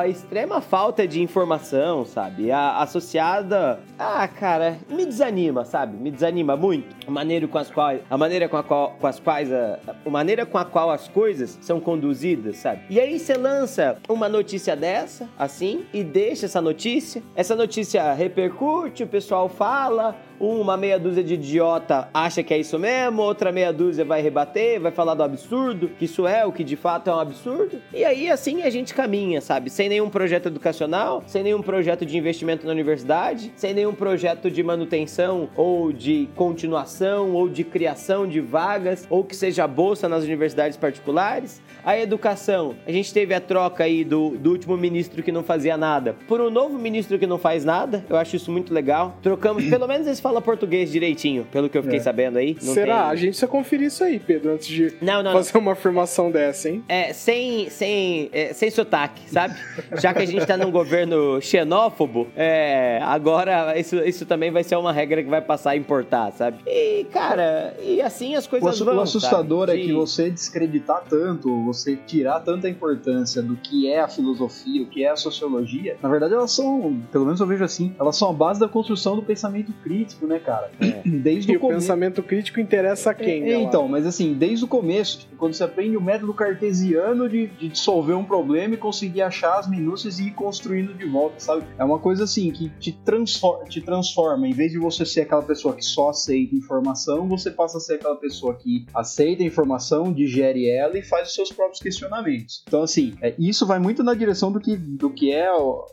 extrema 0.07 0.61
falta 0.61 1.07
de 1.07 1.21
informação, 1.21 2.05
sabe? 2.05 2.51
A, 2.51 2.77
associada. 2.77 3.79
Ah, 3.97 4.27
cara, 4.27 4.77
me 4.89 5.05
desanima, 5.05 5.65
sabe? 5.65 5.76
Sabe? 5.77 5.95
Me 5.97 6.09
desanima 6.09 6.55
muito. 6.55 6.95
A 7.07 7.11
maneira 7.11 7.47
com 7.47 7.57
as 7.57 7.69
quais, 7.69 8.01
a 8.09 8.17
maneira 8.17 8.49
com 8.49 8.57
a 8.57 8.63
qual, 8.63 8.95
com 8.99 9.05
as 9.05 9.19
quais, 9.19 9.53
a, 9.53 9.79
a 10.05 10.09
maneira 10.09 10.45
com 10.45 10.57
a 10.57 10.65
qual 10.65 10.89
as 10.89 11.07
coisas 11.07 11.57
são 11.61 11.79
conduzidas, 11.79 12.57
sabe? 12.57 12.81
E 12.89 12.99
aí 12.99 13.19
você 13.19 13.35
lança 13.35 13.97
uma 14.09 14.27
notícia 14.27 14.75
dessa, 14.75 15.29
assim, 15.37 15.85
e 15.93 16.03
deixa 16.03 16.47
essa 16.47 16.59
notícia. 16.59 17.21
Essa 17.35 17.55
notícia 17.55 18.11
repercute, 18.13 19.03
o 19.03 19.07
pessoal 19.07 19.47
fala, 19.47 20.15
uma 20.39 20.77
meia 20.77 20.99
dúzia 20.99 21.23
de 21.23 21.33
idiota 21.35 22.09
acha 22.13 22.43
que 22.43 22.53
é 22.53 22.57
isso 22.57 22.77
mesmo, 22.77 23.21
outra 23.21 23.51
meia 23.51 23.71
dúzia 23.71 24.05
vai 24.05 24.21
rebater, 24.21 24.79
vai 24.79 24.91
falar 24.91 25.13
do 25.13 25.23
absurdo, 25.23 25.89
que 25.97 26.05
isso 26.05 26.27
é 26.27 26.45
o 26.45 26.51
que 26.51 26.63
de 26.63 26.75
fato 26.75 27.09
é 27.09 27.13
um 27.13 27.19
absurdo. 27.19 27.81
E 27.93 28.03
aí 28.03 28.29
assim 28.29 28.61
a 28.63 28.69
gente 28.69 28.93
caminha, 28.93 29.41
sabe? 29.41 29.69
Sem 29.69 29.89
nenhum 29.89 30.09
projeto 30.09 30.47
educacional, 30.47 31.23
sem 31.27 31.43
nenhum 31.43 31.61
projeto 31.61 32.05
de 32.05 32.17
investimento 32.17 32.65
na 32.65 32.71
universidade, 32.71 33.51
sem 33.55 33.73
nenhum 33.73 33.93
projeto 33.93 34.49
de 34.49 34.61
manutenção 34.63 35.49
ou 35.55 35.91
de 35.91 36.27
continuação 36.35 37.33
ou 37.33 37.49
de 37.49 37.63
criação 37.63 38.27
de 38.27 38.39
vagas 38.39 39.07
ou 39.09 39.23
que 39.23 39.35
seja 39.35 39.67
bolsa 39.67 40.07
nas 40.07 40.23
universidades 40.23 40.77
particulares. 40.77 41.61
A 41.83 41.97
educação, 41.97 42.75
a 42.85 42.91
gente 42.91 43.13
teve 43.13 43.33
a 43.33 43.39
troca 43.39 43.83
aí 43.83 44.03
do, 44.03 44.31
do 44.31 44.51
último 44.51 44.75
ministro 44.75 45.23
que 45.23 45.31
não 45.31 45.43
fazia 45.43 45.77
nada 45.77 46.15
por 46.27 46.41
um 46.41 46.49
novo 46.49 46.77
ministro 46.77 47.17
que 47.17 47.25
não 47.25 47.37
faz 47.37 47.63
nada. 47.63 48.03
Eu 48.09 48.17
acho 48.17 48.35
isso 48.35 48.51
muito 48.51 48.73
legal. 48.73 49.17
Trocamos 49.21 49.63
pelo 49.65 49.87
menos 49.87 50.07
esse 50.07 50.21
fala 50.27 50.41
português 50.41 50.91
direitinho, 50.91 51.45
pelo 51.45 51.69
que 51.69 51.77
eu 51.77 51.83
fiquei 51.83 51.99
é. 51.99 52.01
sabendo 52.01 52.37
aí. 52.37 52.57
Será? 52.59 53.03
Tem... 53.03 53.11
A 53.11 53.15
gente 53.15 53.29
precisa 53.29 53.47
conferir 53.47 53.87
isso 53.87 54.03
aí, 54.03 54.19
Pedro, 54.19 54.51
antes 54.51 54.67
de 54.67 54.93
não, 55.01 55.23
não, 55.23 55.31
fazer 55.31 55.53
não. 55.53 55.61
uma 55.61 55.71
afirmação 55.71 56.29
dessa, 56.29 56.69
hein? 56.69 56.83
É, 56.87 57.13
sem, 57.13 57.69
sem, 57.69 58.29
é, 58.33 58.53
sem 58.53 58.69
sotaque, 58.69 59.21
sabe? 59.29 59.55
Já 59.99 60.13
que 60.13 60.21
a 60.21 60.25
gente 60.25 60.45
tá 60.45 60.57
num 60.57 60.69
governo 60.71 61.39
xenófobo, 61.41 62.27
é, 62.35 62.99
agora 63.03 63.79
isso, 63.79 63.95
isso 63.97 64.25
também 64.25 64.51
vai 64.51 64.63
ser 64.63 64.75
uma 64.75 64.91
regra 64.91 65.23
que 65.23 65.29
vai 65.29 65.41
passar 65.41 65.71
a 65.71 65.75
importar, 65.77 66.31
sabe? 66.31 66.57
E, 66.67 67.05
cara, 67.05 67.75
e 67.81 68.01
assim 68.01 68.35
as 68.35 68.45
coisas 68.45 68.81
o, 68.81 68.85
vão, 68.85 68.97
O 68.97 69.01
assustador 69.01 69.67
sabe? 69.67 69.81
é 69.81 69.85
que 69.85 69.93
você 69.93 70.29
descreditar 70.29 71.03
tanto, 71.09 71.63
você 71.63 71.95
tirar 71.95 72.41
tanta 72.41 72.67
importância 72.67 73.41
do 73.41 73.55
que 73.55 73.89
é 73.89 74.01
a 74.01 74.07
filosofia, 74.07 74.83
o 74.83 74.87
que 74.87 75.05
é 75.05 75.09
a 75.09 75.15
sociologia, 75.15 75.97
na 76.01 76.09
verdade 76.09 76.33
elas 76.33 76.51
são, 76.51 77.01
pelo 77.11 77.23
menos 77.25 77.39
eu 77.39 77.47
vejo 77.47 77.63
assim, 77.63 77.95
elas 77.97 78.17
são 78.17 78.29
a 78.29 78.33
base 78.33 78.59
da 78.59 78.67
construção 78.67 79.15
do 79.15 79.21
pensamento 79.21 79.71
crítico 79.83 80.16
crítico, 80.17 80.27
né, 80.27 80.39
cara? 80.39 80.71
É. 80.79 81.01
Desde 81.07 81.51
e 81.51 81.57
o, 81.57 81.63
o 81.63 81.67
pensamento 81.69 82.23
crítico 82.23 82.59
interessa 82.59 83.11
a 83.11 83.13
quem? 83.13 83.43
É, 83.43 83.61
então, 83.61 83.87
mas 83.87 84.05
assim, 84.05 84.33
desde 84.33 84.65
o 84.65 84.67
começo, 84.67 85.19
tipo, 85.19 85.35
quando 85.35 85.53
você 85.53 85.63
aprende 85.63 85.95
o 85.95 86.01
método 86.01 86.33
cartesiano 86.33 87.29
de, 87.29 87.47
de 87.47 87.69
dissolver 87.69 88.15
um 88.15 88.23
problema 88.23 88.73
e 88.73 88.77
conseguir 88.77 89.21
achar 89.21 89.59
as 89.59 89.69
minúcias 89.69 90.19
e 90.19 90.27
ir 90.27 90.31
construindo 90.31 90.93
de 90.93 91.05
volta, 91.05 91.39
sabe? 91.39 91.63
É 91.77 91.83
uma 91.83 91.99
coisa 91.99 92.23
assim 92.23 92.51
que 92.51 92.69
te 92.69 92.91
transforma, 92.91 93.65
te 93.65 93.81
transforma. 93.81 94.47
Em 94.47 94.53
vez 94.53 94.71
de 94.71 94.79
você 94.79 95.05
ser 95.05 95.21
aquela 95.21 95.43
pessoa 95.43 95.75
que 95.75 95.83
só 95.83 96.09
aceita 96.09 96.55
informação, 96.55 97.27
você 97.27 97.51
passa 97.51 97.77
a 97.77 97.81
ser 97.81 97.95
aquela 97.95 98.15
pessoa 98.15 98.55
que 98.55 98.85
aceita 98.93 99.43
a 99.43 99.45
informação, 99.45 100.11
digere 100.11 100.67
ela 100.69 100.97
e 100.97 101.03
faz 101.03 101.29
os 101.29 101.35
seus 101.35 101.51
próprios 101.51 101.79
questionamentos. 101.79 102.63
Então, 102.67 102.81
assim, 102.81 103.15
é, 103.21 103.33
isso 103.37 103.65
vai 103.65 103.79
muito 103.79 104.03
na 104.03 104.13
direção 104.13 104.51
do 104.51 104.59
que, 104.59 104.75
do 104.75 105.09
que 105.09 105.31
é 105.31 105.47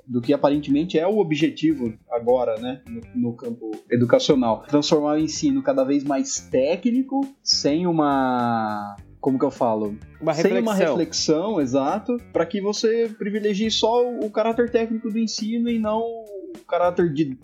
do 0.07 0.21
que 0.21 0.33
aparentemente 0.33 0.99
é 0.99 1.07
o 1.07 1.19
objetivo 1.19 1.95
agora, 2.11 2.59
né, 2.61 2.83
no, 2.87 3.01
no 3.15 3.37
campo 3.37 3.71
educacional 3.91 4.14
educacional, 4.15 4.65
transformar 4.69 5.15
o 5.15 5.19
ensino 5.19 5.63
cada 5.63 5.85
vez 5.85 6.05
mais 6.05 6.39
técnico, 6.39 7.27
sem 7.43 7.87
uma 7.87 8.97
como 9.21 9.39
que 9.39 9.45
eu 9.45 9.51
falo? 9.51 9.97
Uma 10.21 10.35
Sem 10.35 10.59
uma 10.59 10.75
reflexão, 10.75 11.59
exato, 11.59 12.19
para 12.31 12.45
que 12.45 12.61
você 12.61 13.11
privilegie 13.19 13.71
só 13.71 14.07
o 14.07 14.31
caráter 14.31 14.71
técnico 14.71 15.11
do 15.11 15.19
ensino 15.19 15.71
e 15.71 15.79
não 15.79 16.01
o 16.01 16.44
caráter 16.67 17.13
de, 17.13 17.37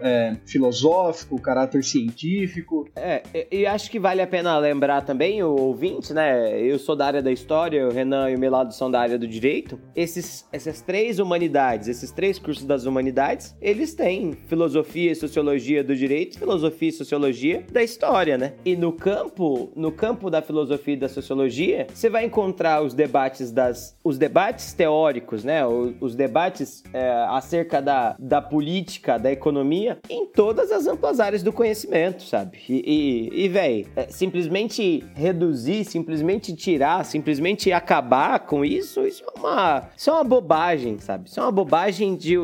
é, 0.00 0.36
filosófico, 0.46 1.40
caráter 1.40 1.82
científico. 1.84 2.88
É, 2.94 3.22
e 3.50 3.66
acho 3.66 3.90
que 3.90 3.98
vale 3.98 4.22
a 4.22 4.26
pena 4.26 4.58
lembrar 4.58 5.02
também, 5.02 5.42
o 5.42 5.54
ouvinte, 5.54 6.12
né? 6.12 6.60
Eu 6.60 6.78
sou 6.78 6.96
da 6.96 7.06
área 7.06 7.22
da 7.22 7.30
história, 7.30 7.86
o 7.86 7.90
Renan 7.90 8.30
e 8.30 8.36
o 8.36 8.38
Melado 8.38 8.72
são 8.74 8.90
da 8.90 9.00
área 9.00 9.18
do 9.18 9.26
direito. 9.26 9.78
Esses, 9.94 10.46
essas 10.52 10.80
três 10.80 11.18
humanidades, 11.18 11.88
esses 11.88 12.10
três 12.10 12.38
cursos 12.38 12.64
das 12.64 12.84
humanidades, 12.84 13.56
eles 13.60 13.94
têm 13.94 14.32
filosofia 14.46 15.12
e 15.12 15.14
sociologia 15.14 15.82
do 15.84 15.94
direito, 15.94 16.38
filosofia 16.38 16.88
e 16.88 16.92
sociologia 16.92 17.64
da 17.70 17.82
história, 17.82 18.38
né? 18.38 18.54
E 18.64 18.76
no 18.76 18.92
campo, 18.92 19.70
no 19.74 19.92
campo 19.92 20.30
da 20.30 20.42
filosofia 20.42 20.94
e 20.94 20.96
da 20.98 21.08
sociologia, 21.08 21.86
você 21.92 22.08
vai 22.08 22.24
encontrar 22.24 22.82
os 22.82 22.94
debates 22.94 23.50
das, 23.50 23.96
os 24.02 24.18
debates 24.18 24.72
teóricos, 24.72 25.44
né? 25.44 25.66
Os, 25.66 25.94
os 26.00 26.14
debates 26.14 26.82
é, 26.92 27.10
acerca 27.28 27.80
da, 27.80 28.16
da 28.18 28.40
política, 28.48 29.18
da 29.18 29.30
economia, 29.30 29.98
em 30.08 30.26
todas 30.26 30.72
as 30.72 30.86
amplas 30.86 31.20
áreas 31.20 31.42
do 31.42 31.52
conhecimento, 31.52 32.22
sabe? 32.22 32.58
E, 32.68 33.30
e, 33.32 33.44
e 33.44 33.48
velho, 33.48 33.86
é, 33.96 34.08
simplesmente 34.08 35.04
reduzir, 35.14 35.84
simplesmente 35.84 36.54
tirar, 36.54 37.04
simplesmente 37.04 37.72
acabar 37.72 38.40
com 38.40 38.64
isso, 38.64 39.06
isso 39.06 39.24
é 39.24 39.38
uma, 39.38 39.88
isso 39.96 40.10
é 40.10 40.12
uma 40.12 40.24
bobagem, 40.24 40.98
sabe? 40.98 41.28
Isso 41.28 41.38
é 41.38 41.42
uma 41.42 41.52
bobagem 41.52 42.16
de, 42.16 42.36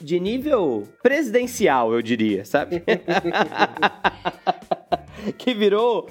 de 0.00 0.20
nível 0.20 0.84
presidencial, 1.02 1.92
eu 1.92 2.02
diria, 2.02 2.44
sabe? 2.44 2.82
que 5.36 5.54
virou 5.54 6.08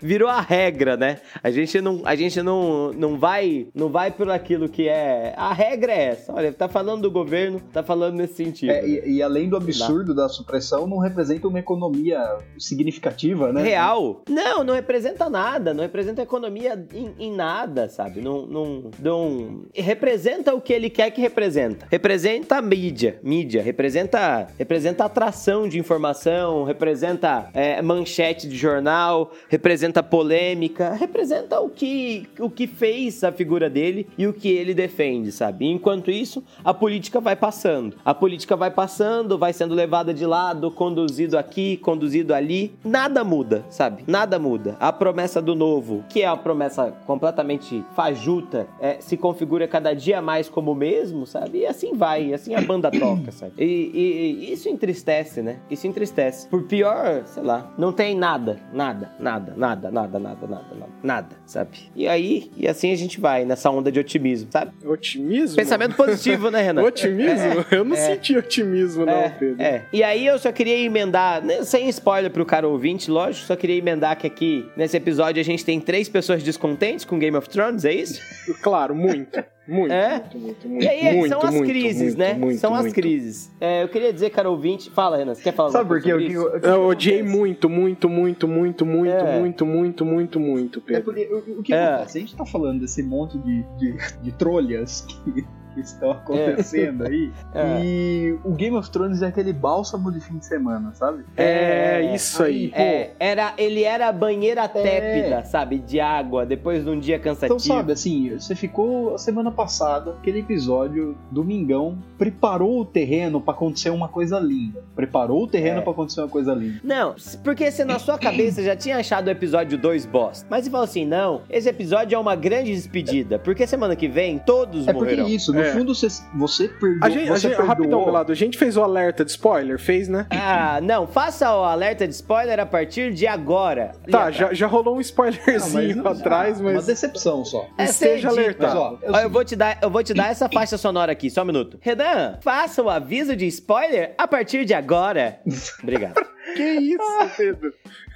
virou 0.00 0.28
a 0.28 0.40
regra, 0.40 0.96
né? 0.96 1.18
A 1.42 1.50
gente 1.50 1.80
não, 1.80 2.02
a 2.04 2.14
gente 2.14 2.42
não, 2.42 2.92
não 2.92 3.18
vai 3.18 3.66
não 3.74 3.88
vai 3.88 4.10
por 4.10 4.30
aquilo 4.30 4.68
que 4.68 4.88
é. 4.88 5.34
A 5.36 5.52
regra 5.52 5.92
é 5.92 6.04
essa. 6.04 6.32
Olha, 6.32 6.52
tá 6.52 6.68
falando 6.68 7.02
do 7.02 7.10
governo, 7.10 7.60
tá 7.72 7.82
falando 7.82 8.16
nesse 8.16 8.34
sentido. 8.34 8.70
É, 8.70 8.86
e, 8.86 9.16
e, 9.16 9.22
além 9.22 9.48
do 9.48 9.56
absurdo 9.56 10.14
da 10.14 10.28
supressão, 10.28 10.86
não 10.86 10.98
representa 10.98 11.48
uma 11.48 11.58
economia 11.58 12.18
significativa, 12.58 13.52
né? 13.52 13.62
Real. 13.62 14.22
Não, 14.28 14.62
não 14.64 14.74
representa 14.74 15.28
nada. 15.28 15.74
Não 15.74 15.82
representa 15.82 16.22
economia 16.22 16.86
em, 16.92 17.14
em 17.18 17.34
nada, 17.34 17.88
sabe? 17.88 18.20
Não, 18.20 18.46
não, 18.46 18.90
não. 18.98 19.62
Representa 19.74 20.54
o 20.54 20.60
que 20.60 20.72
ele 20.72 20.90
quer 20.90 21.10
que 21.10 21.20
representa. 21.20 21.86
Representa 21.90 22.56
a 22.56 22.62
mídia. 22.62 23.18
Mídia. 23.22 23.62
Representa, 23.62 24.48
representa 24.58 25.04
atração 25.04 25.68
de 25.68 25.78
informação, 25.78 26.64
representa 26.64 27.48
é, 27.54 27.80
manchete 27.82 28.48
de 28.48 28.56
jornal, 28.56 29.32
representa 29.48 29.81
representa 29.82 30.02
polêmica, 30.02 30.92
representa 30.92 31.60
o 31.60 31.68
que, 31.68 32.28
o 32.38 32.48
que 32.48 32.68
fez 32.68 33.24
a 33.24 33.32
figura 33.32 33.68
dele 33.68 34.06
e 34.16 34.28
o 34.28 34.32
que 34.32 34.48
ele 34.48 34.74
defende, 34.74 35.32
sabe? 35.32 35.66
Enquanto 35.66 36.08
isso, 36.08 36.44
a 36.64 36.72
política 36.72 37.20
vai 37.20 37.34
passando. 37.34 37.96
A 38.04 38.14
política 38.14 38.54
vai 38.54 38.70
passando, 38.70 39.36
vai 39.36 39.52
sendo 39.52 39.74
levada 39.74 40.14
de 40.14 40.24
lado, 40.24 40.70
conduzido 40.70 41.36
aqui, 41.36 41.78
conduzido 41.78 42.32
ali. 42.32 42.72
Nada 42.84 43.24
muda, 43.24 43.64
sabe? 43.70 44.04
Nada 44.06 44.38
muda. 44.38 44.76
A 44.78 44.92
promessa 44.92 45.42
do 45.42 45.56
novo, 45.56 46.04
que 46.08 46.22
é 46.22 46.26
a 46.26 46.36
promessa 46.36 46.92
completamente 47.04 47.84
fajuta, 47.96 48.68
é, 48.80 48.98
se 49.00 49.16
configura 49.16 49.66
cada 49.66 49.94
dia 49.94 50.22
mais 50.22 50.48
como 50.48 50.72
o 50.72 50.76
mesmo, 50.76 51.26
sabe? 51.26 51.58
E 51.58 51.66
assim 51.66 51.94
vai, 51.94 52.26
e 52.26 52.34
assim 52.34 52.54
a 52.54 52.60
banda 52.60 52.88
toca, 52.92 53.32
sabe? 53.32 53.54
E, 53.58 53.64
e, 53.64 54.44
e 54.44 54.52
isso 54.52 54.68
entristece, 54.68 55.42
né? 55.42 55.58
Isso 55.68 55.88
entristece. 55.88 56.46
Por 56.48 56.62
pior, 56.64 57.24
sei 57.26 57.42
lá, 57.42 57.72
não 57.76 57.92
tem 57.92 58.16
nada, 58.16 58.60
nada, 58.72 59.10
nada, 59.18 59.54
nada, 59.56 59.71
nada, 59.74 59.90
nada, 59.90 60.18
nada, 60.18 60.46
nada, 60.46 60.88
nada, 61.02 61.36
sabe? 61.46 61.78
E 61.94 62.06
aí, 62.06 62.50
e 62.56 62.68
assim 62.68 62.92
a 62.92 62.96
gente 62.96 63.20
vai 63.20 63.44
nessa 63.44 63.70
onda 63.70 63.90
de 63.90 63.98
otimismo, 63.98 64.50
sabe? 64.50 64.72
Otimismo? 64.84 65.56
Pensamento 65.56 65.96
positivo, 65.96 66.50
né, 66.50 66.62
Renan? 66.62 66.82
otimismo? 66.84 67.66
É, 67.70 67.76
eu 67.76 67.84
não 67.84 67.96
é, 67.96 68.14
senti 68.14 68.36
otimismo, 68.36 69.06
não, 69.06 69.12
é, 69.12 69.28
Pedro. 69.30 69.62
É. 69.62 69.84
E 69.92 70.02
aí 70.02 70.26
eu 70.26 70.38
só 70.38 70.52
queria 70.52 70.76
emendar, 70.78 71.42
né, 71.42 71.62
sem 71.64 71.88
spoiler 71.88 72.30
pro 72.30 72.44
cara 72.44 72.68
ouvinte, 72.68 73.10
lógico, 73.10 73.46
só 73.46 73.56
queria 73.56 73.76
emendar 73.76 74.16
que 74.16 74.26
aqui, 74.26 74.66
nesse 74.76 74.96
episódio, 74.96 75.40
a 75.40 75.44
gente 75.44 75.64
tem 75.64 75.80
três 75.80 76.08
pessoas 76.08 76.42
descontentes 76.42 77.04
com 77.04 77.18
Game 77.18 77.36
of 77.36 77.48
Thrones, 77.48 77.84
é 77.84 77.92
isso? 77.92 78.20
Claro, 78.62 78.94
muito. 78.94 79.42
Muito, 79.66 79.92
é? 79.92 80.18
muito, 80.18 80.38
muito, 80.38 80.68
muito. 80.68 80.84
E 80.84 80.88
aí 80.88 81.16
muito, 81.16 81.28
são 81.28 81.40
as 81.40 81.54
muito, 81.54 81.66
crises, 81.68 82.02
muito, 82.02 82.18
né? 82.18 82.34
Muito, 82.34 82.58
são 82.58 82.74
as 82.74 82.92
crises. 82.92 83.50
É, 83.60 83.84
eu 83.84 83.88
queria 83.88 84.12
dizer, 84.12 84.30
cara 84.30 84.50
ouvinte. 84.50 84.90
Fala, 84.90 85.16
Renan, 85.16 85.34
você 85.36 85.42
quer 85.42 85.54
falar 85.54 85.70
Sabe 85.70 85.88
por 85.88 86.02
quê? 86.02 86.10
Eu, 86.12 86.20
eu, 86.20 86.58
eu 86.58 86.82
odiei 86.86 87.22
muito, 87.22 87.68
muito, 87.70 88.08
muito, 88.08 88.48
muito, 88.48 88.84
muito, 88.84 89.08
É. 89.12 89.38
muito, 89.38 89.64
muito, 89.64 90.04
muito, 90.04 90.40
muito, 90.40 90.78
É 90.80 90.82
Pedro. 90.82 91.04
porque 91.04 91.28
o, 91.32 91.60
o 91.60 91.62
que 91.62 91.72
É. 91.72 91.84
acontece? 91.94 92.18
A 92.18 92.20
gente 92.20 92.36
tá 92.36 92.44
falando 92.44 92.80
desse 92.80 93.02
monte 93.04 93.38
de, 93.38 93.62
de, 93.78 93.96
de 94.22 94.32
trolhas 94.32 95.02
que, 95.02 95.44
que 95.72 95.80
estão 95.80 96.10
acontecendo 96.10 97.06
aí. 97.06 97.30
É. 97.54 97.80
E 97.84 98.38
o 98.44 98.52
Game 98.52 98.74
of 98.76 98.90
Thrones 98.90 99.20
é 99.20 99.26
aquele 99.26 99.52
bálsamo 99.52 100.10
de 100.10 100.20
fim 100.20 100.38
de 100.38 100.46
semana, 100.46 100.92
sabe? 100.94 101.22
É, 101.36 102.14
isso 102.14 102.42
aí. 102.42 102.72
aí, 102.74 102.82
É, 102.82 103.10
era, 103.20 103.52
ele 103.58 103.82
era 103.82 104.08
a 104.08 104.12
banheira 104.12 104.66
tépida, 104.68 105.44
sabe? 105.44 105.78
De 105.78 106.00
água, 106.00 106.46
depois 106.46 106.82
de 106.82 106.88
um 106.90 106.98
dia 106.98 107.18
cansativo. 107.18 107.58
Então, 107.62 107.76
sabe, 107.76 107.92
assim, 107.92 108.30
você 108.38 108.54
ficou 108.54 109.14
a 109.14 109.18
semana 109.18 109.50
passada, 109.50 110.12
aquele 110.12 110.38
episódio, 110.40 111.16
domingão, 111.30 111.98
preparou 112.16 112.80
o 112.80 112.84
terreno 112.86 113.40
pra 113.40 113.52
acontecer 113.52 113.90
uma 113.90 114.08
coisa 114.08 114.38
linda. 114.38 114.82
Preparou 114.96 115.42
o 115.44 115.46
terreno 115.46 115.78
É. 115.78 115.82
pra 115.82 115.92
acontecer 115.92 116.20
uma 116.22 116.28
coisa 116.28 116.54
linda. 116.54 116.80
Não, 116.82 117.14
porque 117.44 117.70
você 117.70 117.84
na 117.84 117.98
sua 117.98 118.18
cabeça 118.18 118.62
já 118.62 118.74
tinha 118.74 118.96
achado 118.96 119.26
o 119.26 119.30
episódio 119.30 119.76
2 119.76 120.06
bosta. 120.06 120.46
Mas 120.48 120.64
você 120.64 120.70
falou 120.70 120.84
assim: 120.84 121.04
não, 121.04 121.42
esse 121.50 121.68
episódio 121.68 122.16
é 122.16 122.18
uma 122.18 122.34
grande 122.34 122.72
despedida. 122.72 123.38
Porque 123.38 123.66
semana 123.66 123.94
que 123.94 124.08
vem 124.08 124.38
todos 124.38 124.88
É 124.88 124.92
porque 124.92 125.10
morrerão. 125.16 125.28
isso, 125.28 125.52
no 125.62 125.68
É. 125.68 125.72
fundo 125.72 125.94
você, 125.94 126.08
você 126.34 126.68
perdoou. 126.68 126.98
A 127.02 127.10
gente, 127.10 127.28
a 127.30 127.32
você 127.34 127.40
gente, 127.48 127.56
perdoou. 127.56 127.68
rapidão, 127.68 128.04
Belado, 128.04 128.32
a 128.32 128.34
gente 128.34 128.58
fez 128.58 128.76
o 128.76 128.82
alerta 128.82 129.24
de 129.24 129.30
spoiler? 129.30 129.78
Fez, 129.78 130.08
né? 130.08 130.26
Ah, 130.30 130.80
não, 130.82 131.06
faça 131.06 131.54
o 131.54 131.64
alerta 131.64 132.06
de 132.06 132.14
spoiler 132.14 132.58
a 132.60 132.66
partir 132.66 133.12
de 133.12 133.26
agora. 133.26 133.92
Tá, 134.10 134.30
já, 134.30 134.52
já 134.52 134.66
rolou 134.66 134.92
um 134.94 134.96
Não, 134.96 135.00
spoilerzinho 135.00 136.02
mas- 136.02 136.20
atrás, 136.20 136.60
Uma 136.60 136.72
mas 136.72 136.86
decepção 136.86 137.44
só. 137.44 137.66
É, 137.78 137.84
esteja 137.84 138.30
sei, 138.30 138.38
alertado. 138.44 138.74
Mas, 138.74 139.02
ó, 139.02 139.06
é 139.06 139.10
o 139.10 139.14
Ó, 139.14 139.18
eu 139.20 139.30
vou 139.30 139.44
te 139.44 139.56
dar, 139.56 139.78
eu 139.82 139.90
vou 139.90 140.02
te 140.02 140.12
dar 140.14 140.30
essa 140.30 140.48
faixa 140.48 140.76
sonora 140.78 141.12
aqui, 141.12 141.30
só 141.30 141.42
um 141.42 141.46
minuto. 141.46 141.78
Renan, 141.80 142.38
faça 142.42 142.82
o 142.82 142.90
aviso 142.90 143.34
de 143.36 143.46
spoiler 143.46 144.14
a 144.18 144.26
partir 144.26 144.64
de 144.64 144.74
agora. 144.74 145.38
Obrigado. 145.82 146.14
Que 146.56 146.62
isso, 146.62 146.98
Pedro? 147.36 147.72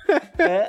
É, 0.38 0.68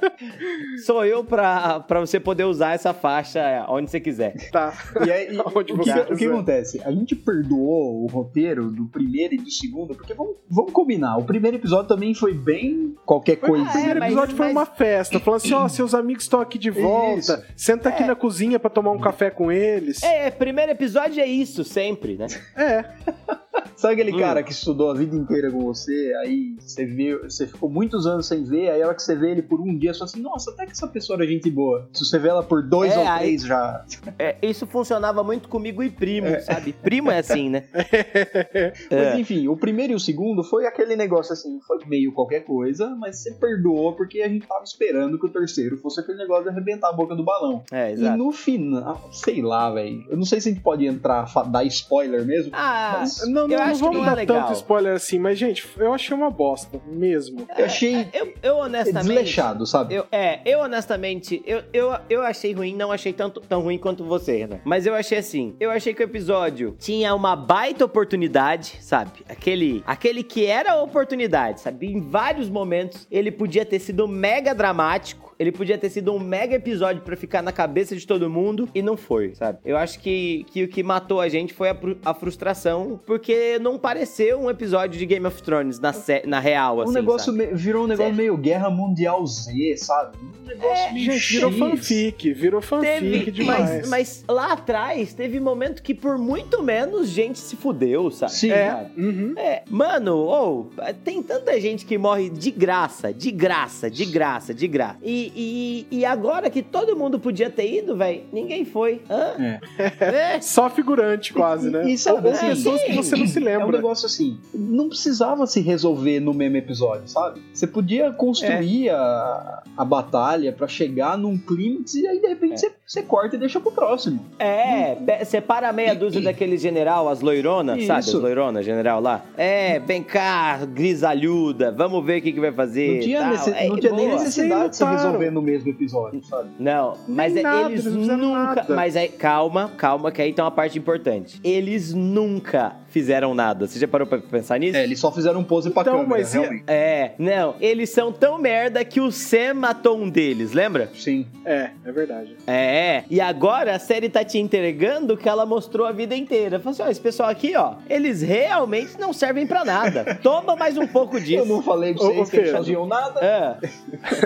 sou 0.85 1.03
eu 1.05 1.23
pra, 1.25 1.81
pra 1.81 1.99
você 1.99 2.19
poder 2.21 2.45
usar 2.45 2.73
essa 2.73 2.93
faixa 2.93 3.65
onde 3.67 3.91
você 3.91 3.99
quiser. 3.99 4.49
Tá. 4.49 4.73
E 5.05 5.11
aí, 5.11 5.37
Onde 5.53 5.73
o, 5.73 5.79
que, 5.79 5.91
o 5.91 6.15
que 6.15 6.25
acontece? 6.25 6.81
A 6.85 6.91
gente 6.91 7.15
perdoou 7.15 8.01
o 8.03 8.07
roteiro 8.07 8.71
do 8.71 8.85
primeiro 8.85 9.33
e 9.33 9.37
do 9.37 9.51
segundo, 9.51 9.93
porque 9.93 10.13
vamos, 10.13 10.35
vamos 10.49 10.71
combinar, 10.71 11.17
o 11.17 11.25
primeiro 11.25 11.57
episódio 11.57 11.87
também 11.89 12.13
foi 12.13 12.33
bem 12.33 12.95
qualquer 13.05 13.35
coisa. 13.35 13.65
O 13.65 13.71
primeiro 13.71 13.97
É, 13.97 13.99
mas- 13.99 14.11
episódio 14.13 14.35
foi 14.37 14.45
mas- 14.47 14.55
uma 14.55 14.65
festa, 14.65 15.19
falando 15.19 15.37
assim, 15.41 15.53
ó, 15.53 15.67
seus 15.69 15.93
amigos 15.93 16.23
estão 16.23 16.39
aqui 16.39 16.57
de 16.57 16.69
volta, 16.71 17.19
Isso. 17.19 17.43
senta 17.55 17.89
aqui 17.89 18.03
na 18.05 18.15
cozinha 18.15 18.57
pra 18.59 18.69
tomar 18.69 18.91
um 18.91 18.99
café 18.99 19.29
com 19.29 19.51
eles. 19.51 20.01
É, 20.01 20.31
primeiro 20.31 20.71
episódio 20.71 21.21
é 21.21 21.27
isso, 21.27 21.63
sempre, 21.65 22.15
né? 22.15 22.27
É, 22.55 22.85
Sabe 23.75 23.93
aquele 23.93 24.13
Hum. 24.15 24.19
cara 24.19 24.41
que 24.43 24.51
estudou 24.51 24.89
a 24.89 24.93
vida 24.93 25.15
inteira 25.15 25.51
com 25.51 25.59
você, 25.61 26.13
aí 26.21 26.55
você 26.59 26.85
viu, 26.85 27.23
você 27.23 27.45
ficou 27.47 27.69
muitos 27.69 28.07
anos 28.07 28.25
sem 28.27 28.43
ver, 28.43 28.69
aí 28.71 28.81
a 28.81 28.87
hora 28.87 28.95
que 28.95 29.01
você 29.03 29.15
vê 29.15 29.31
ele 29.31 29.41
por 29.41 29.59
um 29.59 29.77
dia, 29.77 29.93
você 29.93 29.99
fala 29.99 30.09
assim, 30.11 30.21
nossa, 30.21 30.51
até 30.51 30.65
que 30.65 30.71
essa 30.71 30.87
pessoa 30.87 31.17
era 31.17 31.27
gente 31.27 31.49
boa. 31.49 31.87
Se 31.93 32.03
você 32.05 32.17
vê 32.17 32.29
ela 32.29 32.43
por 32.43 32.63
dois 32.63 32.91
É, 32.93 32.97
ou 32.99 33.07
aí- 33.07 33.19
três 33.19 33.43
já. 33.43 33.85
É, 34.19 34.35
isso 34.41 34.65
funcionava 34.65 35.23
muito 35.23 35.47
comigo 35.47 35.83
e 35.83 35.89
primo, 35.89 36.27
sabe? 36.41 36.73
Primo 36.73 37.11
é 37.11 37.19
assim, 37.19 37.49
né? 37.49 37.65
Mas 38.89 38.91
É. 38.91 39.19
enfim, 39.19 39.47
o 39.47 39.55
primeiro 39.55 39.93
e 39.93 39.95
o 39.95 39.99
segundo 39.99 40.43
foi 40.43 40.65
aquele 40.65 40.95
negócio 40.95 41.33
assim, 41.33 41.59
foi 41.67 41.77
meio 41.85 42.11
qualquer 42.13 42.41
coisa, 42.41 42.95
mas 42.99 43.19
você 43.19 43.31
perdoou 43.33 43.93
porque 43.93 44.21
a 44.21 44.27
gente 44.29 44.47
tava 44.47 44.63
esperando 44.63 45.19
que 45.19 45.25
o 45.25 45.29
terceiro 45.29 45.77
fosse 45.77 45.99
aquele 45.99 46.17
negócio 46.17 46.43
de 46.43 46.49
arrebentar 46.49 46.89
a 46.89 46.93
boca 46.93 47.15
do 47.15 47.23
balão. 47.23 47.63
É, 47.71 47.89
E 47.89 47.93
exato. 47.93 48.17
no 48.17 48.31
final, 48.31 49.09
sei 49.11 49.41
lá, 49.41 49.69
velho. 49.71 50.03
Eu 50.09 50.17
não 50.17 50.25
sei 50.25 50.41
se 50.41 50.49
a 50.49 50.51
gente 50.51 50.63
pode 50.63 50.85
entrar, 50.85 51.25
dar 51.49 51.63
spoiler 51.65 52.25
mesmo. 52.25 52.51
Ah, 52.53 52.97
Mas 52.99 53.27
não, 53.27 53.47
eu 53.59 53.65
não, 53.67 53.73
não 53.73 53.79
vamos 53.79 53.97
não 53.97 54.05
dar 54.05 54.11
é 54.11 54.15
legal. 54.15 54.41
tanto 54.41 54.53
spoiler 54.53 54.93
assim, 54.95 55.19
mas, 55.19 55.37
gente, 55.37 55.67
eu 55.77 55.93
achei 55.93 56.15
uma 56.15 56.29
bosta, 56.29 56.79
mesmo. 56.87 57.47
Eu 57.57 57.65
achei 57.65 58.07
Eu, 58.13 58.33
eu 58.41 58.57
honestamente. 58.57 59.07
desleixado, 59.07 59.65
sabe? 59.65 59.95
Eu, 59.95 60.05
é, 60.11 60.39
eu 60.45 60.59
honestamente, 60.59 61.41
eu, 61.45 61.63
eu, 61.73 61.95
eu 62.09 62.21
achei 62.21 62.53
ruim, 62.53 62.75
não 62.75 62.91
achei 62.91 63.13
tanto, 63.13 63.39
tão 63.41 63.61
ruim 63.61 63.77
quanto 63.77 64.03
você, 64.03 64.37
Renan. 64.37 64.59
Mas 64.63 64.85
eu 64.85 64.93
achei 64.95 65.17
assim, 65.17 65.55
eu 65.59 65.69
achei 65.71 65.93
que 65.93 66.01
o 66.01 66.05
episódio 66.05 66.75
tinha 66.79 67.13
uma 67.13 67.35
baita 67.35 67.85
oportunidade, 67.85 68.77
sabe? 68.81 69.11
Aquele, 69.27 69.83
aquele 69.85 70.23
que 70.23 70.45
era 70.45 70.73
a 70.73 70.81
oportunidade, 70.81 71.61
sabe? 71.61 71.87
Em 71.87 71.99
vários 72.01 72.49
momentos 72.49 73.07
ele 73.11 73.31
podia 73.31 73.65
ter 73.65 73.79
sido 73.79 74.07
mega 74.07 74.53
dramático, 74.53 75.26
ele 75.39 75.51
podia 75.51 75.77
ter 75.77 75.89
sido 75.89 76.13
um 76.13 76.19
mega 76.19 76.55
episódio 76.55 77.01
pra 77.01 77.15
ficar 77.15 77.41
na 77.41 77.51
cabeça 77.51 77.95
de 77.95 78.05
todo 78.05 78.29
mundo 78.29 78.67
e 78.73 78.81
não 78.81 78.97
foi, 78.97 79.35
sabe? 79.35 79.59
Eu 79.63 79.77
acho 79.77 79.99
que, 79.99 80.45
que 80.51 80.63
o 80.63 80.67
que 80.67 80.81
matou 80.83 81.21
a 81.21 81.29
gente 81.29 81.53
foi 81.53 81.69
a, 81.69 81.77
a 82.05 82.13
frustração, 82.13 82.99
porque 83.05 83.59
não 83.59 83.77
pareceu 83.77 84.39
um 84.39 84.49
episódio 84.49 84.97
de 84.99 85.05
Game 85.05 85.25
of 85.25 85.41
Thrones 85.43 85.79
na, 85.79 85.93
na 86.25 86.39
real, 86.39 86.77
um 86.77 86.81
assim. 86.81 86.93
negócio 86.93 87.31
sabe? 87.33 87.47
me- 87.47 87.53
virou 87.53 87.83
um 87.85 87.87
negócio 87.87 88.11
Cê- 88.11 88.17
meio 88.17 88.37
Guerra 88.37 88.69
Mundial 88.69 89.25
Z, 89.25 89.75
sabe? 89.77 90.17
Um 90.43 90.47
negócio 90.47 90.93
meio 90.93 91.11
Gente, 91.11 91.33
virou 91.33 91.51
fanfic, 91.51 92.33
virou 92.33 92.61
fanfic 92.61 92.99
Teve, 93.01 93.31
demais. 93.31 93.87
mas, 93.87 93.89
mas 93.89 94.25
lá 94.27 94.53
atrás 94.53 95.13
teve 95.13 95.39
momento 95.39 95.81
que 95.83 95.93
por 95.93 96.17
muito 96.17 96.63
menos 96.63 97.09
gente 97.09 97.39
se 97.39 97.55
fudeu, 97.55 98.09
sabe? 98.11 98.31
Sim. 98.33 98.51
É, 98.51 98.71
Sabe? 98.71 99.01
uhum. 99.01 99.33
É, 99.37 99.63
mano, 99.69 100.15
ou 100.17 100.71
tem 101.03 101.21
tanta 101.21 101.59
gente 101.59 101.85
que 101.85 101.97
morre 101.97 102.29
de 102.29 102.51
graça, 102.51 103.13
de 103.13 103.31
graça, 103.31 103.89
de 103.89 104.05
graça, 104.05 104.53
de 104.53 104.67
graça. 104.67 104.97
E, 105.03 105.26
e, 105.35 105.87
e 105.91 106.05
agora 106.05 106.49
que 106.49 106.61
todo 106.61 106.95
mundo 106.95 107.19
podia 107.19 107.49
ter 107.49 107.79
ido, 107.79 107.95
velho, 107.95 108.23
ninguém 108.31 108.65
foi. 108.65 109.01
Hã? 109.09 109.59
É. 109.99 110.39
Só 110.41 110.69
figurante, 110.69 111.33
quase, 111.33 111.69
né? 111.69 111.95
Sabe, 111.97 112.27
Ou 112.27 112.33
assim, 112.33 112.47
pessoas 112.49 112.81
que 112.83 112.93
você 112.95 113.15
não 113.15 113.27
se 113.27 113.37
É 113.37 113.41
um 113.41 113.45
lembra. 113.45 113.77
negócio 113.77 114.05
assim, 114.05 114.37
não 114.53 114.87
precisava 114.89 115.45
se 115.47 115.59
resolver 115.61 116.19
no 116.19 116.33
mesmo 116.33 116.57
episódio, 116.57 117.07
sabe? 117.07 117.41
Você 117.53 117.65
podia 117.67 118.11
construir 118.11 118.89
a, 118.89 119.63
a 119.75 119.85
batalha 119.85 120.51
pra 120.53 120.67
chegar 120.67 121.17
num 121.17 121.37
clímax 121.37 121.95
e 121.95 122.07
aí 122.07 122.19
de 122.19 122.27
repente 122.27 122.53
É. 122.53 122.57
você, 122.57 122.71
você 122.85 123.01
corta 123.01 123.35
e 123.35 123.39
deixa 123.39 123.59
pro 123.59 123.71
próximo. 123.71 124.23
É, 124.39 124.95
pe- 124.95 125.25
separa 125.25 125.71
meia 125.73 125.93
dúzia 125.95 126.21
daquele 126.21 126.57
general, 126.57 127.09
as 127.09 127.21
loironas, 127.21 127.83
sabe? 127.85 127.99
As 127.99 128.07
Isso. 128.07 128.19
loironas, 128.19 128.65
general 128.65 129.01
lá. 129.01 129.23
É, 129.35 129.79
vem 129.79 130.03
cá, 130.03 130.59
grisalhuda, 130.65 131.71
vamos 131.71 132.05
ver 132.05 132.19
o 132.19 132.21
que, 132.21 132.31
que 132.31 132.39
vai 132.39 132.51
fazer. 132.51 132.93
Não 132.95 132.99
tinha, 133.01 133.19
tal. 133.21 133.29
nesse- 133.31 133.49
É, 133.51 133.67
não 133.67 133.79
tinha 133.79 133.91
nem 133.93 134.07
necessidade 134.09 134.69
de 134.69 134.77
se 134.77 134.83
lutaram. 134.83 135.16
Resolver 135.17 135.31
no 135.31 135.41
mesmo 135.41 135.69
episódio, 135.69 136.23
sabe? 136.23 136.49
Não, 136.59 136.97
mas 137.07 137.35
é- 137.35 137.41
nada, 137.41 137.71
eles 137.71 137.85
não 137.85 138.17
nunca. 138.17 138.55
nada. 138.55 138.75
Mas 138.75 138.95
aí, 138.95 139.09
calma, 139.09 139.71
calma, 139.77 140.11
que 140.11 140.21
aí 140.21 140.33
tem 140.33 140.43
uma 140.43 140.51
parte 140.51 140.77
importante. 140.77 141.39
Eles 141.43 141.93
nunca 141.93 142.75
fizeram 142.89 143.35
nada. 143.35 143.67
Você 143.67 143.77
já 143.79 143.87
parou 143.87 144.07
pra 144.07 144.17
pensar 144.19 144.57
nisso? 144.59 144.75
É, 144.77 144.83
eles 144.83 144.99
só 144.99 145.11
fizeram 145.11 145.41
um 145.41 145.43
pose 145.43 145.69
pra 145.69 145.81
Então, 145.81 145.93
câmera, 145.99 146.09
mas 146.09 146.33
realmente. 146.33 146.63
É, 146.67 147.11
não, 147.19 147.55
eles 147.59 147.89
são 147.89 148.11
tão 148.11 148.39
merda 148.39 148.83
que 148.83 148.99
o 148.99 149.11
Sam 149.11 149.53
matou 149.55 149.97
um 149.97 150.09
deles, 150.09 150.51
lembra? 150.53 150.89
Sim. 150.95 151.27
É, 151.45 151.71
é 151.85 151.91
verdade. 151.91 152.35
É, 152.47 153.03
e 153.09 153.19
agora 153.21 153.75
a 153.75 153.79
série 153.79 154.09
tá 154.09 154.23
te 154.23 154.39
entregando 154.39 155.13
o 155.13 155.17
que 155.17 155.29
ela 155.29 155.45
mostrou 155.45 155.85
a 155.85 155.91
vida 155.91 156.15
inteira. 156.15 156.59
Falou 156.59 156.71
assim, 156.71 156.81
ó, 156.83 156.89
esse 156.89 156.99
pessoal 157.01 157.29
aqui, 157.29 157.55
ó, 157.55 157.75
eles 157.89 158.21
realmente 158.21 158.97
não 158.99 159.13
servem 159.13 159.45
pra 159.45 159.63
nada. 159.63 160.17
Toma 160.23 160.55
mais 160.55 160.77
um 160.77 160.87
pouco 160.87 161.19
disso. 161.19 161.39
Eu 161.41 161.45
não 161.45 161.61
falei 161.61 161.93
pra 161.93 162.03
Ô, 162.03 162.07
vocês 162.13 162.27
ô, 162.27 162.31
que 162.31 162.37
eles 162.37 162.51
faziam 162.51 162.85
nada. 162.87 163.19
É. 163.23 163.57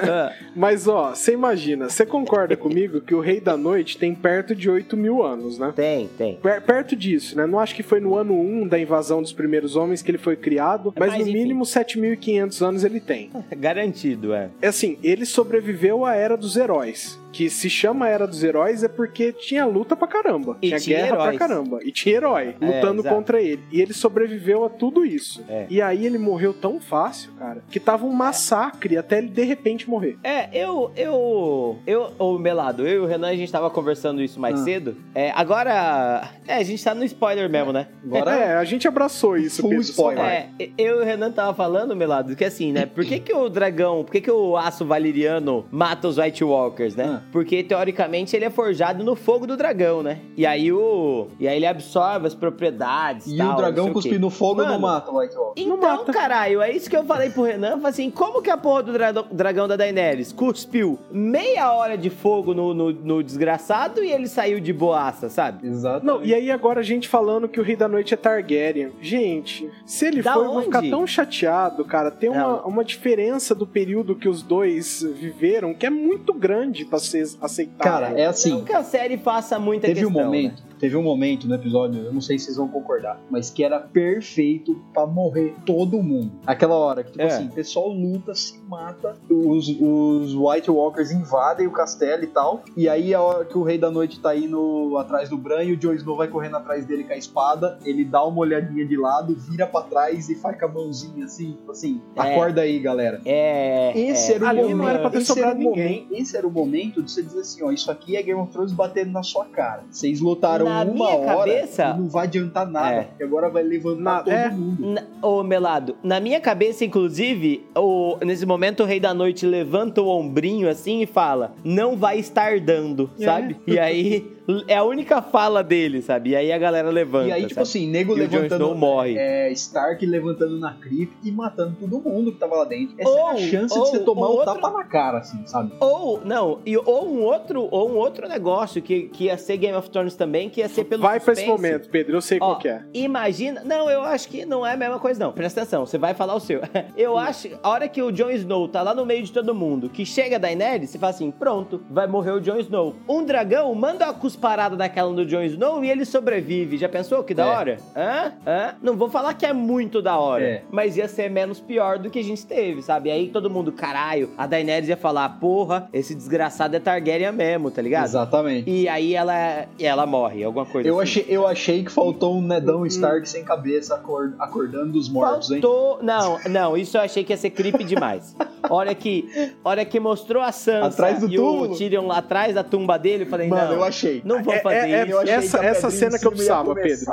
É. 0.01 0.33
Mas 0.55 0.80
Mas 0.81 0.87
ó, 0.87 1.13
você 1.13 1.33
imagina, 1.33 1.89
você 1.89 2.03
concorda 2.03 2.57
comigo 2.57 3.01
que 3.01 3.13
o 3.13 3.19
Rei 3.19 3.39
da 3.39 3.55
Noite 3.55 3.99
tem 3.99 4.15
perto 4.15 4.55
de 4.55 4.67
8 4.67 4.97
mil 4.97 5.21
anos, 5.21 5.59
né? 5.59 5.71
Tem, 5.75 6.09
tem. 6.17 6.37
Per 6.37 6.59
perto 6.61 6.95
disso, 6.95 7.37
né? 7.37 7.45
Não 7.45 7.59
acho 7.59 7.75
que 7.75 7.83
foi 7.83 7.99
no 7.99 8.15
ano 8.15 8.33
1 8.33 8.67
da 8.67 8.79
invasão 8.79 9.21
dos 9.21 9.31
primeiros 9.31 9.75
homens 9.75 10.01
que 10.01 10.09
ele 10.09 10.17
foi 10.17 10.35
criado, 10.35 10.91
mas, 10.97 11.09
mas 11.11 11.19
no 11.19 11.29
enfim. 11.29 11.37
mínimo 11.37 11.63
7.500 11.63 12.65
anos 12.65 12.83
ele 12.83 12.99
tem. 12.99 13.29
Garantido, 13.55 14.33
é. 14.33 14.49
É 14.59 14.69
assim, 14.69 14.97
ele 15.03 15.23
sobreviveu 15.23 16.03
à 16.03 16.15
Era 16.15 16.35
dos 16.35 16.55
Heróis 16.55 17.20
que 17.31 17.49
se 17.49 17.69
chama 17.69 18.07
Era 18.09 18.27
dos 18.27 18.43
Heróis 18.43 18.83
é 18.83 18.87
porque 18.87 19.31
tinha 19.31 19.65
luta 19.65 19.95
pra 19.95 20.07
caramba. 20.07 20.57
E 20.61 20.67
tinha, 20.67 20.79
tinha 20.79 20.97
guerra 20.97 21.07
heróis. 21.07 21.37
pra 21.37 21.47
caramba. 21.47 21.79
E 21.83 21.91
tinha 21.91 22.15
herói 22.15 22.55
é, 22.59 22.65
lutando 22.65 23.03
contra 23.03 23.41
ele. 23.41 23.63
E 23.71 23.81
ele 23.81 23.93
sobreviveu 23.93 24.65
a 24.65 24.69
tudo 24.69 25.05
isso. 25.05 25.43
É. 25.47 25.65
E 25.69 25.81
aí 25.81 26.05
ele 26.05 26.17
morreu 26.17 26.53
tão 26.53 26.79
fácil, 26.79 27.31
cara, 27.33 27.63
que 27.69 27.79
tava 27.79 28.05
um 28.05 28.11
massacre 28.11 28.95
é. 28.95 28.99
até 28.99 29.17
ele 29.19 29.29
de 29.29 29.43
repente 29.43 29.89
morrer. 29.89 30.17
É, 30.23 30.49
eu. 30.53 30.91
Eu. 30.95 31.79
Eu, 31.85 32.11
ô 32.19 32.37
Melado, 32.37 32.87
eu 32.87 33.03
e 33.03 33.05
o 33.05 33.05
Renan, 33.05 33.29
a 33.29 33.35
gente 33.35 33.51
tava 33.51 33.69
conversando 33.69 34.21
isso 34.21 34.39
mais 34.39 34.59
ah. 34.59 34.63
cedo. 34.63 34.97
É, 35.15 35.31
agora. 35.31 36.29
É, 36.47 36.55
a 36.55 36.63
gente 36.63 36.83
tá 36.83 36.93
no 36.93 37.03
spoiler 37.05 37.49
mesmo, 37.49 37.71
né? 37.71 37.87
Agora 38.05 38.35
é, 38.35 38.55
a 38.55 38.63
gente 38.63 38.87
abraçou 38.87 39.37
isso. 39.37 39.61
Full 39.61 39.81
spoiler. 39.81 40.23
É, 40.23 40.49
eu 40.77 40.99
e 40.99 41.01
o 41.01 41.05
Renan 41.05 41.31
tava 41.31 41.53
falando, 41.53 41.95
Melado, 41.95 42.35
que 42.35 42.43
assim, 42.43 42.71
né? 42.71 42.85
Por 42.85 43.05
que, 43.05 43.19
que 43.19 43.33
o 43.33 43.49
dragão, 43.49 44.03
por 44.03 44.11
que, 44.11 44.21
que 44.21 44.31
o 44.31 44.57
aço 44.57 44.85
valeriano 44.85 45.65
mata 45.71 46.07
os 46.07 46.17
White 46.17 46.43
Walkers, 46.43 46.95
né? 46.95 47.05
Ah. 47.05 47.20
Porque 47.31 47.63
teoricamente 47.63 48.35
ele 48.35 48.45
é 48.45 48.49
forjado 48.49 49.03
no 49.03 49.15
fogo 49.15 49.47
do 49.47 49.57
dragão, 49.57 50.03
né? 50.03 50.19
E 50.37 50.45
aí 50.45 50.71
o. 50.71 51.27
E 51.39 51.47
aí 51.47 51.57
ele 51.57 51.65
absorve 51.65 52.27
as 52.27 52.35
propriedades. 52.35 53.27
E 53.27 53.37
tal, 53.37 53.53
o 53.53 53.55
dragão 53.55 53.93
cuspindo 53.93 54.29
fogo 54.29 54.57
Mano, 54.57 54.73
não 54.73 54.79
mata 54.79 55.11
o 55.11 55.19
White 55.19 55.35
Walker. 55.35 55.61
Então, 55.61 55.77
mata. 55.77 56.11
caralho, 56.11 56.61
é 56.61 56.71
isso 56.71 56.89
que 56.89 56.95
eu 56.95 57.03
falei 57.05 57.29
pro 57.29 57.43
Renan. 57.43 57.77
Falei 57.77 57.87
assim: 57.87 58.11
como 58.11 58.41
que 58.41 58.49
a 58.49 58.57
porra 58.57 58.83
do 58.83 58.93
dra 58.93 59.11
dragão 59.11 59.67
da 59.67 59.75
Daenerys 59.75 60.31
cuspiu 60.31 60.99
meia 61.11 61.73
hora 61.73 61.97
de 61.97 62.09
fogo 62.09 62.53
no, 62.53 62.73
no, 62.73 62.91
no, 62.91 63.23
desgraçado 63.23 64.03
e 64.03 64.11
ele 64.11 64.27
saiu 64.27 64.59
de 64.59 64.73
boaça, 64.73 65.29
sabe? 65.29 65.67
Exato. 65.67 66.05
Não, 66.05 66.23
e 66.23 66.33
aí 66.33 66.51
agora 66.51 66.79
a 66.79 66.83
gente 66.83 67.07
falando 67.07 67.47
que 67.47 67.59
o 67.59 67.63
Rei 67.63 67.75
da 67.75 67.87
Noite 67.87 68.13
é 68.13 68.17
Targaryen. 68.17 68.91
Gente, 69.01 69.69
se 69.85 70.05
ele 70.05 70.21
da 70.21 70.33
for, 70.33 70.45
eu 70.45 70.53
vou 70.53 70.61
ficar 70.63 70.81
tão 70.81 71.05
chateado, 71.05 71.83
cara. 71.85 72.11
Tem 72.11 72.29
uma, 72.29 72.65
uma 72.65 72.83
diferença 72.83 73.53
do 73.53 73.65
período 73.67 74.15
que 74.15 74.29
os 74.29 74.41
dois 74.41 75.01
viveram 75.01 75.73
que 75.73 75.85
é 75.85 75.89
muito 75.89 76.33
grande 76.33 76.85
pra 76.85 76.99
ser 77.11 77.27
aceitar. 77.41 77.83
Cara, 77.83 78.19
é 78.19 78.25
assim. 78.25 78.51
Não 78.51 78.63
que 78.63 78.73
a 78.73 78.83
série 78.83 79.17
faça 79.17 79.59
muita 79.59 79.87
teve 79.87 80.01
questão. 80.01 80.21
Um 80.21 80.25
momento, 80.25 80.63
né? 80.63 80.70
Teve 80.81 80.97
um 80.97 81.03
momento 81.03 81.47
no 81.47 81.53
episódio, 81.53 82.01
eu 82.01 82.11
não 82.11 82.21
sei 82.21 82.39
se 82.39 82.45
vocês 82.45 82.57
vão 82.57 82.67
concordar, 82.67 83.21
mas 83.29 83.51
que 83.51 83.63
era 83.63 83.79
perfeito 83.79 84.81
para 84.91 85.05
morrer 85.05 85.53
todo 85.63 86.01
mundo. 86.01 86.31
Aquela 86.43 86.75
hora 86.75 87.03
que, 87.03 87.11
tipo 87.11 87.21
é. 87.21 87.27
assim, 87.27 87.45
o 87.45 87.51
pessoal 87.51 87.87
luta, 87.87 88.33
se 88.33 88.59
mata, 88.67 89.15
os, 89.29 89.69
os 89.69 90.33
White 90.33 90.71
Walkers 90.71 91.11
invadem 91.11 91.67
o 91.67 91.71
castelo 91.71 92.23
e 92.23 92.27
tal, 92.27 92.63
e 92.75 92.89
aí 92.89 93.13
a 93.13 93.21
hora 93.21 93.45
que 93.45 93.55
o 93.55 93.61
Rei 93.61 93.77
da 93.77 93.91
Noite 93.91 94.19
tá 94.19 94.35
indo 94.35 94.97
atrás 94.97 95.29
do 95.29 95.37
Bran 95.37 95.61
e 95.65 95.73
o 95.73 95.77
Jon 95.77 95.93
Snow 95.93 96.17
vai 96.17 96.27
correndo 96.27 96.57
atrás 96.57 96.83
dele 96.83 97.03
com 97.03 97.13
a 97.13 97.17
espada, 97.17 97.77
ele 97.85 98.03
dá 98.03 98.25
uma 98.25 98.39
olhadinha 98.39 98.83
de 98.83 98.97
lado, 98.97 99.35
vira 99.35 99.67
para 99.67 99.85
trás 99.85 100.29
e 100.29 100.35
faz 100.35 100.59
com 100.59 100.65
a 100.65 100.67
mãozinha 100.67 101.25
assim, 101.25 101.51
tipo 101.51 101.71
assim, 101.71 102.01
é. 102.15 102.21
acorda 102.21 102.61
aí, 102.61 102.79
galera. 102.79 103.21
É. 103.23 103.95
Esse 103.95 104.31
é. 104.31 104.35
era 104.37 104.45
o 104.45 104.47
Ali 104.47 104.61
momento. 104.61 104.77
Não 104.77 104.89
era 104.89 104.99
pra 104.99 105.09
ter 105.11 105.17
esse, 105.19 105.39
era 105.39 105.53
o 105.53 105.61
momento, 105.61 106.07
esse 106.11 106.37
era 106.37 106.47
o 106.47 106.51
momento 106.51 107.03
de 107.03 107.11
você 107.11 107.21
dizer 107.21 107.41
assim, 107.41 107.63
ó, 107.63 107.71
isso 107.71 107.91
aqui 107.91 108.17
é 108.17 108.23
Game 108.23 108.39
of 108.41 108.51
Thrones 108.51 108.73
batendo 108.73 109.11
na 109.11 109.21
sua 109.21 109.45
cara. 109.45 109.83
Vocês 109.91 110.19
lutaram 110.19 110.70
na 110.71 111.05
hora 111.05 111.25
cabeça, 111.25 111.93
não 111.93 112.09
vai 112.09 112.27
adiantar 112.27 112.69
nada, 112.69 112.95
é. 112.95 113.03
porque 113.03 113.23
agora 113.23 113.49
vai 113.49 113.63
levantar 113.63 114.01
na, 114.01 114.23
todo 114.23 114.33
é. 114.33 114.49
mundo. 114.49 114.87
Na, 114.93 115.03
ô, 115.21 115.43
Melado, 115.43 115.95
na 116.03 116.19
minha 116.19 116.39
cabeça, 116.39 116.85
inclusive, 116.85 117.65
o, 117.75 118.17
nesse 118.21 118.45
momento 118.45 118.83
o 118.83 118.85
Rei 118.85 118.99
da 118.99 119.13
Noite 119.13 119.45
levanta 119.45 120.01
o 120.01 120.07
ombrinho 120.07 120.69
assim 120.69 121.01
e 121.01 121.05
fala: 121.05 121.53
Não 121.63 121.95
vai 121.95 122.19
estar 122.19 122.59
dando, 122.59 123.09
é. 123.19 123.25
sabe? 123.25 123.57
E 123.67 123.77
aí 123.77 124.31
é 124.67 124.75
a 124.75 124.83
única 124.83 125.21
fala 125.21 125.63
dele, 125.63 126.01
sabe? 126.01 126.31
E 126.31 126.35
aí 126.35 126.51
a 126.51 126.57
galera 126.57 126.89
levanta. 126.89 127.27
E 127.27 127.31
aí, 127.31 127.41
tipo 127.43 127.55
sabe? 127.55 127.63
assim, 127.63 127.87
nego 127.87 128.15
e 128.15 128.19
levantando. 128.19 128.75
morre. 128.75 129.15
É, 129.17 129.51
Stark 129.51 130.05
levantando 130.05 130.57
na 130.59 130.73
crypt 130.73 131.15
e 131.23 131.31
matando 131.31 131.75
todo 131.79 131.99
mundo 131.99 132.31
que 132.31 132.37
tava 132.37 132.55
lá 132.55 132.65
dentro. 132.65 132.95
Essa 132.97 133.09
ou, 133.09 133.17
é 133.17 133.31
a 133.31 133.37
chance 133.37 133.77
ou, 133.77 133.83
de 133.83 133.91
você 133.91 133.99
tomar 133.99 134.27
um 134.27 134.31
outro... 134.31 134.53
tapa 134.53 134.71
na 134.71 134.83
cara, 134.83 135.19
assim, 135.19 135.45
sabe? 135.45 135.73
Ou, 135.79 136.21
não, 136.25 136.59
e, 136.65 136.77
ou 136.77 137.07
um 137.07 137.21
outro, 137.21 137.67
ou 137.71 137.89
um 137.89 137.95
outro 137.95 138.27
negócio 138.27 138.81
que, 138.81 139.03
que 139.09 139.25
ia 139.25 139.37
ser 139.37 139.57
Game 139.57 139.77
of 139.77 139.89
Thrones 139.89 140.15
também, 140.15 140.49
que 140.49 140.61
ia 140.61 140.69
ser 140.69 140.85
pelo 140.85 141.01
Vai 141.01 141.19
suspense. 141.19 141.41
pra 141.41 141.43
esse 141.43 141.51
momento, 141.51 141.89
Pedro, 141.89 142.17
eu 142.17 142.21
sei 142.21 142.37
Ó, 142.41 142.45
qual 142.51 142.59
que 142.59 142.67
é. 142.67 142.83
Imagina. 142.93 143.61
Não, 143.63 143.89
eu 143.89 144.01
acho 144.01 144.27
que 144.27 144.45
não 144.45 144.65
é 144.65 144.73
a 144.73 144.77
mesma 144.77 144.99
coisa, 144.99 145.23
não. 145.23 145.31
Presta 145.31 145.61
atenção, 145.61 145.85
você 145.85 145.97
vai 145.97 146.13
falar 146.13 146.35
o 146.35 146.39
seu. 146.39 146.61
Eu 146.97 147.17
acho, 147.17 147.49
a 147.63 147.69
hora 147.69 147.87
que 147.87 148.01
o 148.01 148.11
Jon 148.11 148.29
Snow 148.31 148.67
tá 148.67 148.81
lá 148.81 148.93
no 148.93 149.05
meio 149.05 149.23
de 149.23 149.31
todo 149.31 149.55
mundo, 149.55 149.89
que 149.89 150.05
chega 150.05 150.35
a 150.35 150.39
Daenerys, 150.39 150.89
você 150.89 150.99
fala 150.99 151.11
assim: 151.11 151.31
pronto, 151.31 151.81
vai 151.89 152.07
morrer 152.07 152.31
o 152.31 152.39
Jon 152.39 152.57
Snow. 152.57 152.95
Um 153.07 153.23
dragão 153.23 153.73
manda 153.73 154.05
uma 154.05 154.13
cusparada 154.31 154.75
daquela 154.75 155.13
do 155.13 155.25
Jon 155.25 155.43
Snow 155.43 155.83
e 155.83 155.89
ele 155.89 156.05
sobrevive. 156.05 156.77
Já 156.77 156.87
pensou 156.87 157.23
que 157.23 157.33
da 157.33 157.45
é. 157.45 157.47
hora? 157.47 157.77
Hã? 157.95 158.31
Hã? 158.47 158.75
Não 158.81 158.95
vou 158.95 159.09
falar 159.09 159.33
que 159.33 159.45
é 159.45 159.51
muito 159.51 160.01
da 160.01 160.17
hora, 160.17 160.43
é. 160.43 160.63
mas 160.71 160.95
ia 160.95 161.07
ser 161.07 161.29
menos 161.29 161.59
pior 161.59 161.99
do 161.99 162.09
que 162.09 162.19
a 162.19 162.23
gente 162.23 162.45
teve, 162.45 162.81
sabe? 162.81 163.11
Aí 163.11 163.27
todo 163.27 163.49
mundo, 163.49 163.71
caralho, 163.71 164.29
a 164.37 164.47
Daenerys 164.47 164.89
ia 164.89 164.97
falar, 164.97 165.27
porra, 165.39 165.89
esse 165.91 166.15
desgraçado 166.15 166.75
é 166.75 166.79
Targaryen 166.79 167.31
mesmo, 167.31 167.69
tá 167.69 167.81
ligado? 167.81 168.05
Exatamente. 168.05 168.69
E 168.69 168.87
aí 168.87 169.13
ela, 169.13 169.67
ela 169.79 170.05
morre, 170.05 170.43
alguma 170.43 170.65
coisa 170.65 170.87
eu 170.87 170.99
assim. 170.99 171.21
Achei, 171.21 171.25
eu 171.27 171.47
achei 171.47 171.83
que 171.83 171.91
faltou 171.91 172.37
um 172.37 172.41
Nedão 172.41 172.81
hum. 172.81 172.85
Stark 172.85 173.27
sem 173.27 173.43
cabeça 173.43 174.01
acordando 174.39 174.93
dos 174.93 175.09
mortos, 175.09 175.49
faltou... 175.49 175.97
hein? 175.99 175.99
Não, 176.03 176.39
não, 176.49 176.77
isso 176.77 176.97
eu 176.97 177.01
achei 177.01 177.23
que 177.23 177.33
ia 177.33 177.37
ser 177.37 177.49
creepy 177.49 177.83
demais. 177.83 178.35
hora 178.69 178.93
que, 178.93 179.53
hora 179.63 179.85
que 179.85 179.99
mostrou 179.99 180.41
a 180.43 180.51
Sansa 180.51 180.87
atrás 180.87 181.19
do 181.19 181.27
e 181.27 181.35
túmulo. 181.35 181.73
o 181.73 181.77
Tyrion 181.77 182.07
lá 182.07 182.17
atrás 182.17 182.55
da 182.55 182.63
tumba 182.63 182.97
dele, 182.97 183.23
eu 183.23 183.27
falei, 183.27 183.47
Mano, 183.47 183.69
não, 183.69 183.73
eu 183.75 183.83
achei. 183.83 184.21
Não 184.23 184.43
vou 184.43 184.53
fazer 184.59 184.89
é, 184.89 185.01
é, 185.01 185.05
isso. 185.07 185.21
essa 185.27 185.65
essa 185.65 185.89
cena 185.89 186.19
que 186.19 186.25
eu 186.25 186.31
precisava, 186.31 186.73
Pedro. 186.75 187.05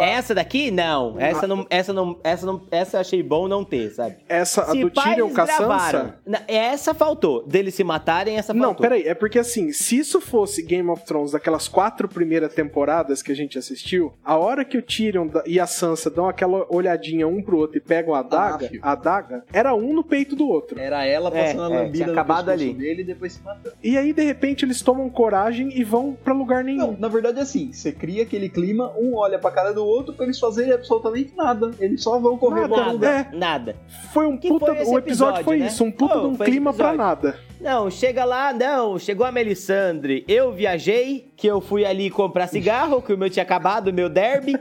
Essa 0.00 0.34
daqui, 0.34 0.70
não. 0.70 1.18
Essa 1.18 1.46
não, 1.46 1.66
essa 1.68 1.92
não, 1.92 2.18
essa 2.22 2.46
não, 2.46 2.66
essa 2.70 2.96
eu 2.96 3.00
achei 3.00 3.22
bom 3.22 3.48
não 3.48 3.64
ter, 3.64 3.90
sabe? 3.90 4.16
Essa, 4.28 4.62
a 4.62 4.74
do 4.74 4.90
Tyrion 4.90 5.30
com 5.30 5.40
a 5.40 5.46
Sansa? 5.46 6.14
Essa 6.46 6.94
faltou. 6.94 7.46
Deles 7.46 7.74
se 7.74 7.84
matarem, 7.84 8.36
essa 8.36 8.52
faltou. 8.52 8.68
Não, 8.68 8.74
peraí. 8.74 9.02
É 9.02 9.14
porque 9.14 9.38
assim, 9.38 9.72
se 9.72 9.98
isso 9.98 10.20
fosse 10.20 10.62
Game 10.62 10.88
of 10.90 11.04
Thrones 11.04 11.32
daquelas 11.32 11.68
quatro 11.68 12.08
primeiras 12.08 12.52
temporadas 12.54 13.22
que 13.22 13.32
a 13.32 13.36
gente 13.36 13.58
assistiu, 13.58 14.12
a 14.24 14.36
hora 14.36 14.64
que 14.64 14.78
o 14.78 14.82
Tyrion 14.82 15.28
e 15.46 15.60
a 15.60 15.66
Sansa 15.66 16.10
dão 16.10 16.28
aquela 16.28 16.66
olhadinha 16.68 17.26
um 17.26 17.42
pro 17.42 17.58
outro 17.58 17.78
e 17.78 17.80
pegam 17.80 18.14
a 18.14 18.20
adaga, 18.20 18.70
ah, 18.82 18.90
a 18.90 18.92
adaga, 18.92 19.44
era 19.52 19.74
um 19.74 19.92
no 19.92 20.04
peito 20.04 20.34
do 20.36 20.48
outro. 20.48 20.71
Era 20.78 21.04
ela 21.04 21.30
passando 21.30 21.62
é, 21.62 21.76
a 21.76 21.80
lambida 21.82 22.04
é, 22.04 22.12
acabado 22.12 22.50
ali. 22.50 22.72
dele 22.72 23.02
e 23.02 23.04
depois 23.04 23.32
se 23.32 23.42
matando. 23.42 23.74
E 23.82 23.96
aí, 23.96 24.12
de 24.12 24.22
repente, 24.22 24.64
eles 24.64 24.80
tomam 24.82 25.08
coragem 25.08 25.70
e 25.78 25.84
vão 25.84 26.12
para 26.12 26.32
lugar 26.32 26.64
nenhum. 26.64 26.92
Não, 26.92 26.96
na 26.98 27.08
verdade 27.08 27.38
é 27.38 27.42
assim, 27.42 27.72
você 27.72 27.92
cria 27.92 28.22
aquele 28.22 28.48
clima, 28.48 28.92
um 28.96 29.14
olha 29.14 29.38
pra 29.38 29.50
cara 29.50 29.72
do 29.72 29.84
outro 29.84 30.14
pra 30.14 30.24
eles 30.24 30.38
fazerem 30.38 30.72
absolutamente 30.72 31.34
nada. 31.36 31.70
Eles 31.78 32.02
só 32.02 32.18
vão 32.18 32.36
correr 32.36 32.68
nada, 32.68 32.92
nada, 32.92 33.08
é. 33.08 33.36
nada. 33.36 33.76
Foi 34.12 34.26
um 34.26 34.36
puta. 34.36 34.66
Foi 34.66 34.74
o 34.74 34.98
episódio, 34.98 34.98
episódio 34.98 35.44
foi 35.44 35.58
né? 35.58 35.66
isso, 35.66 35.84
um 35.84 35.90
puta 35.90 36.18
oh, 36.18 36.20
de 36.20 36.26
um 36.26 36.36
clima 36.36 36.72
pra 36.72 36.92
nada. 36.92 37.38
Não, 37.62 37.88
chega 37.88 38.24
lá, 38.24 38.52
não, 38.52 38.98
chegou 38.98 39.24
a 39.24 39.30
Melisandre. 39.30 40.24
Eu 40.26 40.52
viajei, 40.52 41.30
que 41.36 41.46
eu 41.46 41.60
fui 41.60 41.84
ali 41.84 42.10
comprar 42.10 42.48
cigarro, 42.48 43.00
que 43.00 43.12
o 43.12 43.18
meu 43.18 43.30
tinha 43.30 43.44
acabado, 43.44 43.88
o 43.88 43.92
meu 43.92 44.08
derby. 44.08 44.56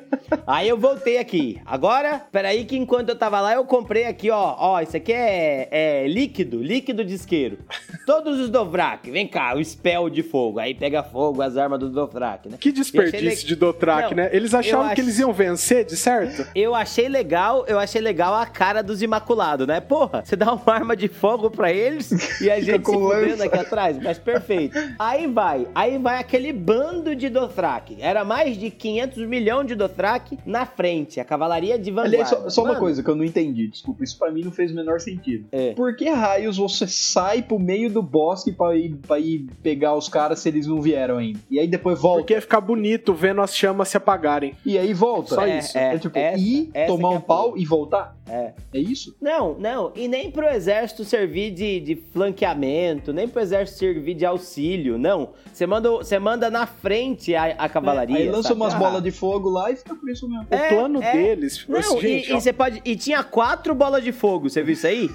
aí 0.45 0.69
eu 0.69 0.77
voltei 0.77 1.17
aqui. 1.17 1.59
Agora, 1.65 2.21
peraí 2.31 2.63
que 2.63 2.77
enquanto 2.77 3.09
eu 3.09 3.15
tava 3.15 3.41
lá, 3.41 3.55
eu 3.55 3.65
comprei 3.65 4.05
aqui, 4.05 4.29
ó, 4.29 4.55
ó, 4.55 4.81
isso 4.81 4.95
aqui 4.95 5.11
é, 5.11 5.67
é 5.71 6.07
líquido, 6.07 6.61
líquido 6.61 7.03
de 7.03 7.15
isqueiro. 7.15 7.57
Todos 8.05 8.39
os 8.39 8.49
Dovrak, 8.51 9.09
vem 9.09 9.27
cá, 9.27 9.55
o 9.55 9.65
spell 9.65 10.07
de 10.07 10.21
fogo. 10.21 10.59
Aí 10.59 10.75
pega 10.75 11.01
fogo, 11.01 11.41
as 11.41 11.57
armas 11.57 11.79
do 11.79 11.89
Dovrak, 11.89 12.49
né? 12.49 12.57
Que 12.59 12.71
desperdício 12.71 13.47
de 13.47 13.55
Dothraki, 13.55 14.13
né? 14.13 14.29
Eles 14.31 14.53
achavam 14.53 14.85
ach... 14.85 14.93
que 14.93 15.01
eles 15.01 15.17
iam 15.17 15.33
vencer, 15.33 15.85
de 15.85 15.97
certo? 15.97 16.47
Eu 16.53 16.75
achei 16.75 17.09
legal, 17.09 17.65
eu 17.67 17.79
achei 17.79 17.99
legal 17.99 18.35
a 18.35 18.45
cara 18.45 18.83
dos 18.83 19.01
Imaculados, 19.01 19.65
né? 19.65 19.81
Porra, 19.81 20.23
você 20.23 20.35
dá 20.35 20.53
uma 20.53 20.71
arma 20.71 20.95
de 20.95 21.07
fogo 21.07 21.49
pra 21.49 21.73
eles 21.73 22.39
e 22.39 22.51
a 22.51 22.59
gente 22.59 22.90
se 22.91 22.97
fudendo 22.97 23.43
aqui 23.43 23.57
atrás, 23.57 23.97
mas 24.01 24.17
perfeito. 24.17 24.77
Aí 24.97 25.27
vai, 25.27 25.67
aí 25.73 25.97
vai 25.97 26.19
aquele 26.19 26.53
bando 26.53 27.15
de 27.15 27.29
Dothraki. 27.29 27.97
Era 27.99 28.23
mais 28.23 28.57
de 28.57 28.69
500 28.69 29.27
milhões 29.27 29.67
de 29.67 29.75
Dothraki 29.75 30.37
na 30.45 30.65
frente, 30.65 31.19
a 31.19 31.25
cavalaria 31.25 31.77
de 31.77 31.91
vanguarda. 31.91 32.15
Aliás, 32.15 32.29
só, 32.29 32.49
só 32.49 32.63
uma 32.63 32.75
coisa 32.75 33.03
que 33.03 33.09
eu 33.09 33.15
não 33.15 33.23
entendi, 33.23 33.67
desculpa, 33.67 34.03
isso 34.03 34.17
pra 34.17 34.31
mim 34.31 34.43
não 34.43 34.51
fez 34.51 34.71
o 34.71 34.75
menor 34.75 34.99
sentido. 34.99 35.45
É. 35.51 35.73
Por 35.73 35.95
que 35.95 36.09
raios 36.09 36.57
você 36.57 36.87
sai 36.87 37.41
pro 37.41 37.59
meio 37.59 37.89
do 37.89 38.01
bosque 38.01 38.51
pra 38.51 38.75
ir, 38.75 38.95
pra 39.07 39.19
ir 39.19 39.47
pegar 39.61 39.95
os 39.95 40.09
caras 40.09 40.39
se 40.39 40.49
eles 40.49 40.67
não 40.67 40.81
vieram 40.81 41.17
ainda? 41.17 41.39
E 41.49 41.59
aí 41.59 41.67
depois 41.67 41.99
volta? 41.99 42.19
Porque 42.19 42.33
ia 42.33 42.41
ficar 42.41 42.61
bonito 42.61 43.13
vendo 43.13 43.41
as 43.41 43.55
chamas 43.55 43.89
se 43.89 43.97
apagarem. 43.97 44.53
E 44.65 44.77
aí 44.77 44.93
volta. 44.93 45.35
Só 45.35 45.45
é, 45.45 45.59
isso. 45.59 45.77
É, 45.77 45.95
é 45.95 45.99
tipo, 45.99 46.17
essa, 46.17 46.39
ir, 46.39 46.71
tomar 46.87 47.09
um 47.09 47.17
é 47.17 47.19
pau 47.19 47.57
e 47.57 47.65
voltar? 47.65 48.15
É. 48.31 48.53
É 48.73 48.79
isso? 48.79 49.13
Não, 49.21 49.55
não. 49.59 49.91
E 49.93 50.07
nem 50.07 50.31
pro 50.31 50.47
exército 50.47 51.03
servir 51.03 51.51
de, 51.51 51.81
de 51.81 51.95
flanqueamento, 51.95 53.11
nem 53.11 53.27
pro 53.27 53.41
exército 53.41 53.79
servir 53.79 54.13
de 54.13 54.25
auxílio, 54.25 54.97
não. 54.97 55.33
Você 55.51 55.67
manda, 55.67 55.89
você 55.89 56.17
manda 56.17 56.49
na 56.49 56.65
frente 56.65 57.35
a, 57.35 57.45
a 57.57 57.67
cavalaria. 57.67 58.17
É, 58.17 58.21
aí 58.21 58.29
lança 58.29 58.49
sabe? 58.49 58.61
umas 58.61 58.73
ah. 58.73 58.77
bolas 58.77 59.03
de 59.03 59.11
fogo 59.11 59.49
lá 59.49 59.69
e 59.69 59.75
fica 59.75 59.93
por 59.93 60.09
isso 60.09 60.29
mesmo. 60.29 60.47
É, 60.49 60.67
o 60.67 60.69
plano 60.69 61.03
é. 61.03 61.11
deles. 61.11 61.65
Não, 61.67 61.79
assim, 61.79 61.99
gente, 61.99 62.29
e, 62.29 62.31
e, 62.31 62.33
você 62.33 62.53
pode. 62.53 62.81
E 62.85 62.95
tinha 62.95 63.21
quatro 63.23 63.75
bolas 63.75 64.01
de 64.01 64.13
fogo, 64.13 64.49
você 64.49 64.63
viu 64.63 64.73
isso 64.73 64.87
aí? 64.87 65.09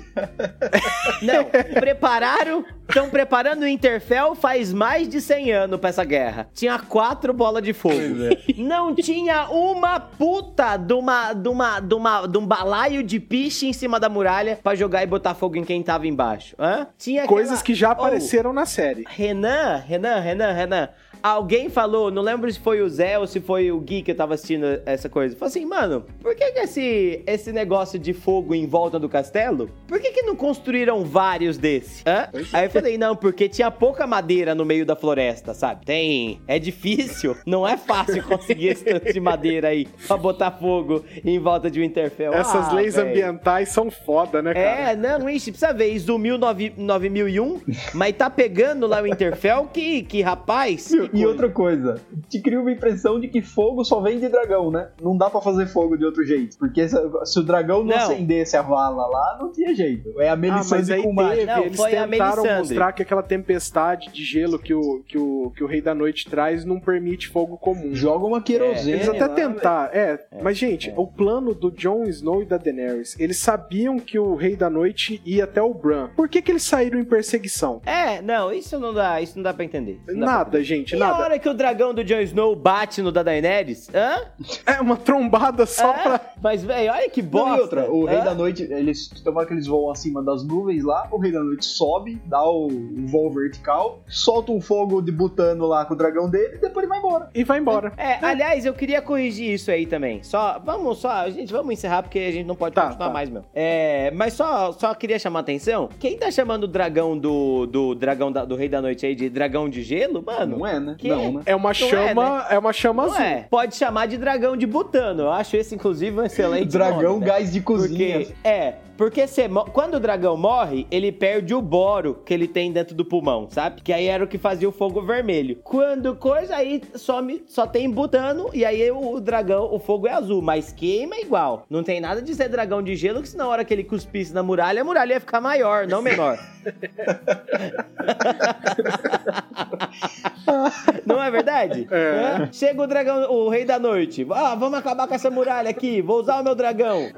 não, 1.22 1.46
prepararam. 1.72 2.64
Estão 2.88 3.11
preparando 3.11 3.62
o 3.62 3.66
Interfell 3.66 4.35
faz 4.37 4.72
mais 4.72 5.09
de 5.09 5.20
100 5.20 5.52
anos 5.52 5.81
pra 5.81 5.88
essa 5.88 6.05
guerra. 6.05 6.48
Tinha 6.55 6.79
quatro 6.79 7.33
bolas 7.33 7.62
de 7.62 7.72
fogo. 7.72 7.96
É. 7.96 8.55
Não 8.57 8.94
tinha 8.94 9.48
uma 9.50 9.98
puta 9.98 10.76
de 10.76 10.92
uma, 10.92 11.33
de 11.33 11.48
uma, 11.48 11.81
de 11.81 11.94
uma, 11.94 12.26
de 12.26 12.38
um 12.38 12.46
balaio 12.46 13.02
de 13.07 13.21
piche 13.21 13.66
em 13.66 13.73
cima 13.73 13.99
da 13.99 14.09
muralha 14.09 14.59
para 14.62 14.77
jogar 14.77 15.03
e 15.03 15.07
botar 15.07 15.35
fogo 15.35 15.57
em 15.57 15.64
quem 15.64 15.83
tava 15.83 16.07
embaixo. 16.07 16.57
Hã? 16.59 16.88
Tinha 16.99 17.27
Coisas 17.27 17.61
aquela... 17.61 17.64
que 17.64 17.75
já 17.75 17.90
apareceram 17.92 18.51
oh, 18.51 18.53
na 18.53 18.66
série. 18.66 19.05
Renan, 19.09 19.77
Renan, 19.77 20.21
Renan, 20.21 20.53
Renan. 20.53 20.88
Alguém 21.22 21.68
falou, 21.68 22.11
não 22.11 22.22
lembro 22.22 22.50
se 22.50 22.59
foi 22.59 22.81
o 22.81 22.88
Zé 22.88 23.18
ou 23.18 23.26
se 23.26 23.40
foi 23.40 23.70
o 23.72 23.81
Gui 23.81 24.02
que 24.02 24.14
tava 24.14 24.35
assistindo 24.35 24.64
essa 24.87 25.09
coisa. 25.09 25.37
Falou 25.37 25.48
assim, 25.48 25.64
mano, 25.64 26.05
por 26.20 26.35
que, 26.35 26.52
que 26.52 26.59
esse, 26.61 27.22
esse 27.26 27.52
negócio 27.52 27.98
de 27.98 28.12
fogo 28.12 28.55
em 28.55 28.66
volta 28.66 28.98
do 28.98 29.09
castelo? 29.09 29.70
Por 29.88 30.00
que, 30.00 30.12
que 30.12 30.22
não 30.22 30.37
construíram 30.37 31.05
vários 31.05 31.59
desses? 31.59 32.02
Hã? 32.07 32.29
Aí 32.52 32.66
eu 32.66 32.70
falei, 32.70 32.98
não, 32.98 33.16
porque 33.16 33.48
tinha 33.48 33.70
pouca 33.70 34.07
madeira 34.07 34.55
no 34.55 34.64
meio 34.64 34.87
da 34.87 34.94
floresta, 34.94 35.55
sabe? 35.55 35.85
Tem. 35.85 36.40
É 36.46 36.59
difícil, 36.59 37.37
não 37.44 37.66
é 37.66 37.76
fácil 37.76 38.22
conseguir 38.24 38.68
esse 38.68 38.85
tanto 38.85 39.12
de 39.12 39.20
madeira 39.20 39.68
aí 39.68 39.87
pra 40.07 40.16
botar 40.16 40.52
fogo 40.52 41.05
em 41.24 41.38
volta 41.38 41.70
de 41.70 41.81
Winterfell. 41.81 42.33
Essas 42.33 42.68
ah, 42.68 42.72
leis 42.72 42.94
véio. 42.94 43.09
ambientais 43.09 43.70
são 43.70 43.90
foda, 43.90 44.42
né, 44.42 44.55
cara? 44.55 44.90
É, 44.92 44.96
não, 44.96 45.29
ixi, 45.29 45.50
precisa 45.50 45.72
ver, 45.72 45.92
exumiu 45.92 46.38
9001, 46.38 47.61
mas 47.94 48.16
tá 48.16 48.31
pegando 48.31 48.87
lá 48.87 49.00
o 49.00 49.05
Winterfell 49.05 49.68
que, 49.72 50.02
que 50.02 50.22
rapaz. 50.22 50.90
E 51.12 51.27
outra 51.27 51.49
coisa, 51.49 52.01
te 52.29 52.40
cria 52.40 52.61
uma 52.61 52.73
impressão 52.73 53.19
de 53.21 53.29
que 53.29 53.42
fogo 53.42 53.85
só 53.85 54.01
vem 54.01 54.19
de 54.19 54.29
dragão, 54.29 54.71
né? 54.71 54.88
Não 55.01 55.16
dá 55.16 55.31
para 55.31 55.40
fazer 55.40 55.66
fogo 55.66 55.97
de 55.97 56.05
outro 56.05 56.25
jeito. 56.25 56.57
Porque 56.59 56.88
se, 56.88 56.97
se 57.25 57.38
o 57.38 57.42
dragão 57.42 57.85
não, 57.85 57.90
não, 57.90 57.97
acendesse 57.97 58.57
a 58.57 58.62
vala 58.62 59.07
lá, 59.07 59.38
não 59.40 59.53
tinha 59.53 59.75
jeito. 59.75 60.21
É 60.21 60.29
a 60.29 60.37
Melisandre 60.37 60.95
ah, 60.95 61.03
com 61.03 61.14
teve, 61.16 61.45
não, 61.47 61.62
Eles 61.64 61.81
tentaram 61.81 62.59
mostrar 62.59 62.92
que 62.92 63.03
aquela 63.03 63.23
tempestade 63.23 64.11
de 64.12 64.25
gelo 64.25 64.59
que 64.59 64.75
o, 64.75 65.03
que, 65.07 65.19
o, 65.19 65.53
que 65.57 65.62
o 65.62 65.66
Rei 65.66 65.81
da 65.81 65.95
Noite 65.95 66.29
traz 66.29 66.64
não 66.64 66.81
permite 66.81 67.29
fogo 67.29 67.57
comum. 67.57 67.95
Joga 67.95 68.27
uma 68.27 68.42
querosene. 68.42 68.92
É, 68.92 68.95
eles 68.97 69.09
até 69.09 69.29
tentaram, 69.29 69.92
é, 69.92 70.27
é, 70.31 70.42
Mas, 70.42 70.59
gente, 70.59 70.90
é. 70.90 70.95
o 70.97 71.07
plano 71.07 71.55
do 71.55 71.71
Jon 71.71 72.05
Snow 72.05 72.42
e 72.42 72.47
da 72.47 72.57
Daenerys, 72.57 73.19
eles 73.19 73.38
sabiam 73.38 73.99
que 73.99 74.19
o 74.19 74.35
Rei 74.35 74.57
da 74.57 74.71
Noite 74.71 75.21
ia 75.25 75.45
até 75.45 75.62
o 75.62 75.73
Bran. 75.73 76.09
Por 76.16 76.29
que, 76.29 76.42
que 76.42 76.51
eles 76.51 76.62
saíram 76.62 76.99
em 76.99 77.05
perseguição? 77.05 77.81
É, 77.85 78.21
não, 78.23 78.53
isso 78.53 78.79
não 78.79 78.92
dá, 78.92 79.21
isso 79.21 79.37
não 79.37 79.42
dá 79.42 79.55
pra 79.55 79.64
entender. 79.64 80.01
Nada, 80.09 80.51
pra 80.51 80.59
entender. 80.61 80.64
gente, 80.64 80.95
e 80.96 80.98
nada. 80.98 81.14
a 81.14 81.18
hora 81.18 81.38
que 81.38 81.48
o 81.48 81.54
dragão 81.54 81.94
do 81.94 82.04
Jon 82.04 82.20
Snow 82.20 82.54
bate 82.56 83.02
no 83.02 83.12
da 83.12 83.22
Daenerys? 83.22 83.88
Hã? 83.94 84.26
É 84.66 84.80
uma 84.80 84.96
trombada 84.96 85.66
só 85.66 85.92
é? 85.94 86.02
pra. 86.02 86.20
Mas, 86.42 86.64
velho, 86.64 86.92
olha 86.92 87.09
que 87.09 87.22
bosta. 87.22 87.48
Não, 87.48 87.56
e 87.56 87.61
outra, 87.61 87.90
o 87.90 88.04
Rei 88.04 88.22
da 88.22 88.35
Noite, 88.35 88.62
eles 88.62 89.09
tomam 89.09 89.44
que 89.44 89.52
eles 89.52 89.66
voam 89.66 89.90
acima 89.90 90.22
das 90.22 90.44
nuvens 90.44 90.85
lá, 90.85 91.09
o 91.11 91.18
Rei 91.18 91.32
da 91.32 91.42
Noite 91.42 91.64
sobe, 91.64 92.20
dá 92.26 92.42
o, 92.42 92.66
o 92.66 93.06
voo 93.06 93.30
vertical, 93.30 94.00
solta 94.06 94.52
um 94.52 94.61
fogo 94.61 95.00
de 95.00 95.12
butano 95.12 95.66
lá 95.66 95.85
com 95.85 95.94
o 95.94 95.96
dragão 95.96 96.28
dele 96.28 96.56
e 96.56 96.59
depois 96.59 96.85
ele 96.85 96.88
vai 96.88 96.98
embora. 96.98 97.30
E 97.35 97.44
vai 97.44 97.59
embora. 97.59 97.92
É, 97.96 98.12
é. 98.12 98.18
aliás, 98.22 98.64
eu 98.64 98.74
queria 98.74 99.00
corrigir 99.00 99.52
isso 99.52 99.70
aí 99.70 99.87
também. 99.87 100.22
Só, 100.22 100.61
vamos 100.64 100.98
só, 100.98 101.28
gente, 101.30 101.52
vamos 101.52 101.72
encerrar 101.72 102.02
porque 102.02 102.18
a 102.18 102.30
gente 102.30 102.46
não 102.46 102.56
pode 102.56 102.74
tá, 102.74 102.87
continuar 102.87 103.09
tá. 103.09 103.12
mais, 103.12 103.30
meu. 103.30 103.44
É, 103.54 104.11
mas 104.12 104.35
só, 104.35 104.72
só 104.72 104.94
queria 104.94 105.18
chamar 105.18 105.40
a 105.40 105.42
atenção. 105.42 105.88
Quem 105.98 106.16
tá 106.16 106.30
chamando 106.30 106.64
o 106.64 106.68
dragão 106.68 107.16
do, 107.16 107.66
do 107.66 107.94
dragão 107.94 108.30
da, 108.30 108.44
do 108.44 108.56
Rei 108.56 108.68
da 108.68 108.80
Noite 108.80 109.06
aí 109.06 109.14
de 109.14 109.28
dragão 109.28 109.68
de 109.68 109.82
gelo, 109.82 110.22
mano? 110.24 110.59
Não 110.59 110.66
é, 110.66 110.78
né? 110.87 110.94
Que? 110.99 111.09
Não, 111.09 111.33
né? 111.33 111.42
É 111.46 111.57
uma 111.57 111.75
chama, 111.75 112.07
é, 112.07 112.14
né? 112.14 112.46
é, 112.51 112.59
uma 112.59 112.72
chama 112.72 113.05
azul. 113.05 113.20
É. 113.20 113.46
Pode 113.51 113.75
chamar 113.75 114.07
de 114.07 114.16
dragão 114.16 114.57
de 114.57 114.66
butano. 114.66 115.25
Eu 115.25 115.33
acho 115.33 115.57
esse, 115.57 115.75
inclusive, 115.75 116.18
um 116.18 116.25
excelente 116.25 116.68
Dragão 116.68 117.14
nome, 117.14 117.20
né? 117.20 117.27
gás 117.27 117.53
de 117.53 117.61
cozinha. 117.61 118.18
Porque, 118.18 118.35
é, 118.44 118.75
porque 118.96 119.27
você, 119.27 119.49
quando 119.72 119.94
o 119.94 120.01
dragão 120.01 120.37
morre, 120.37 120.87
ele 120.90 121.12
perde 121.12 121.55
o 121.55 121.62
boro 121.62 122.22
que 122.25 122.33
ele 122.33 122.49
tem 122.49 122.72
dentro 122.72 122.94
do 122.94 123.05
pulmão, 123.05 123.49
sabe? 123.51 123.83
Que 123.83 123.92
aí 123.92 124.07
era 124.07 124.25
o 124.25 124.29
que 124.29 124.38
fazia 124.38 124.68
o 124.68 124.72
fogo 124.72 125.03
vermelho. 125.03 125.59
Quando 125.62 126.14
coisa 126.14 126.57
aí 126.57 126.83
some, 126.94 127.42
só 127.46 127.66
tem 127.66 127.90
butano 127.90 128.49
e 128.55 128.64
aí 128.64 128.90
o 128.90 129.20
dragão, 129.20 129.68
o 129.72 129.79
fogo 129.79 130.07
é 130.07 130.12
azul, 130.12 130.40
mas 130.40 130.72
queima 130.72 131.18
igual. 131.18 131.66
Não 131.68 131.83
tem 131.83 132.01
nada 132.01 132.22
de 132.22 132.35
ser 132.35 132.49
dragão 132.49 132.83
de 132.83 132.96
gelo, 132.96 133.22
que 133.22 133.29
senão 133.29 133.46
na 133.46 133.53
hora 133.53 133.64
que 133.64 133.72
ele 133.72 133.85
cuspisse 133.85 134.35
na 134.35 134.42
muralha, 134.42 134.83
a 134.83 134.85
muralha 134.85 135.14
ia 135.14 135.20
ficar 135.20 135.40
maior, 135.40 135.87
não 135.87 136.03
menor. 136.03 136.37
não 141.07 141.22
é 141.22 141.31
verdade? 141.31 141.87
É. 141.90 142.48
Chega 142.52 142.83
o 142.83 142.87
dragão, 142.87 143.31
o 143.31 143.48
rei 143.48 143.64
da 143.64 143.79
noite. 143.79 144.26
Ah, 144.31 144.55
vamos 144.55 144.79
acabar 144.79 145.07
com 145.07 145.14
essa 145.14 145.31
muralha 145.31 145.70
aqui. 145.70 146.02
Vou 146.02 146.20
usar 146.20 146.40
o 146.40 146.44
meu 146.44 146.55
dragão. 146.55 147.11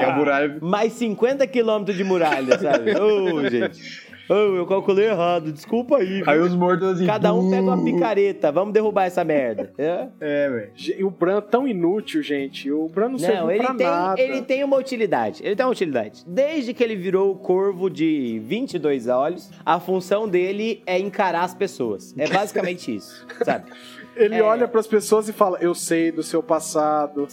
E 0.00 0.04
a 0.04 0.12
muralha. 0.16 0.58
Mais 0.60 0.92
50 0.94 1.46
quilômetros 1.46 1.96
de 1.96 2.04
muralha, 2.04 2.58
sabe? 2.58 2.94
Ô, 2.98 3.34
oh, 3.34 3.48
gente. 3.48 4.03
Oh, 4.28 4.56
eu 4.56 4.66
calculei 4.66 5.06
errado, 5.06 5.52
desculpa 5.52 5.98
aí. 5.98 6.22
Aí 6.26 6.38
os 6.38 6.54
mortos 6.54 6.88
assim. 6.88 7.06
Cada 7.06 7.34
um 7.34 7.50
pega 7.50 7.62
uma 7.62 7.84
picareta, 7.84 8.50
vamos 8.50 8.72
derrubar 8.72 9.04
essa 9.04 9.22
merda. 9.22 9.72
É, 9.76 10.08
é 10.20 10.50
velho. 10.50 10.72
E 10.98 11.04
o 11.04 11.10
Bran 11.10 11.38
é 11.38 11.40
tão 11.40 11.68
inútil, 11.68 12.22
gente. 12.22 12.70
O 12.70 12.88
Bran 12.88 13.04
não, 13.04 13.12
não 13.12 13.18
serve 13.18 13.52
ele 13.52 13.64
pra 13.64 13.74
tem, 13.74 13.86
nada. 13.86 14.20
Ele 14.20 14.42
tem 14.42 14.64
uma 14.64 14.76
utilidade. 14.76 15.42
Ele 15.44 15.54
tem 15.54 15.66
uma 15.66 15.72
utilidade. 15.72 16.24
Desde 16.26 16.72
que 16.72 16.82
ele 16.82 16.96
virou 16.96 17.32
o 17.32 17.36
corvo 17.36 17.90
de 17.90 18.40
22 18.44 19.08
olhos, 19.08 19.50
a 19.64 19.78
função 19.78 20.28
dele 20.28 20.82
é 20.86 20.98
encarar 20.98 21.42
as 21.42 21.54
pessoas. 21.54 22.14
É 22.16 22.28
basicamente 22.28 22.94
isso, 22.94 23.26
sabe? 23.44 23.70
Ele 24.16 24.36
é... 24.36 24.42
olha 24.42 24.68
para 24.68 24.80
as 24.80 24.86
pessoas 24.86 25.28
e 25.28 25.32
fala: 25.32 25.58
Eu 25.60 25.74
sei 25.74 26.10
do 26.12 26.22
seu 26.22 26.42
passado. 26.42 27.26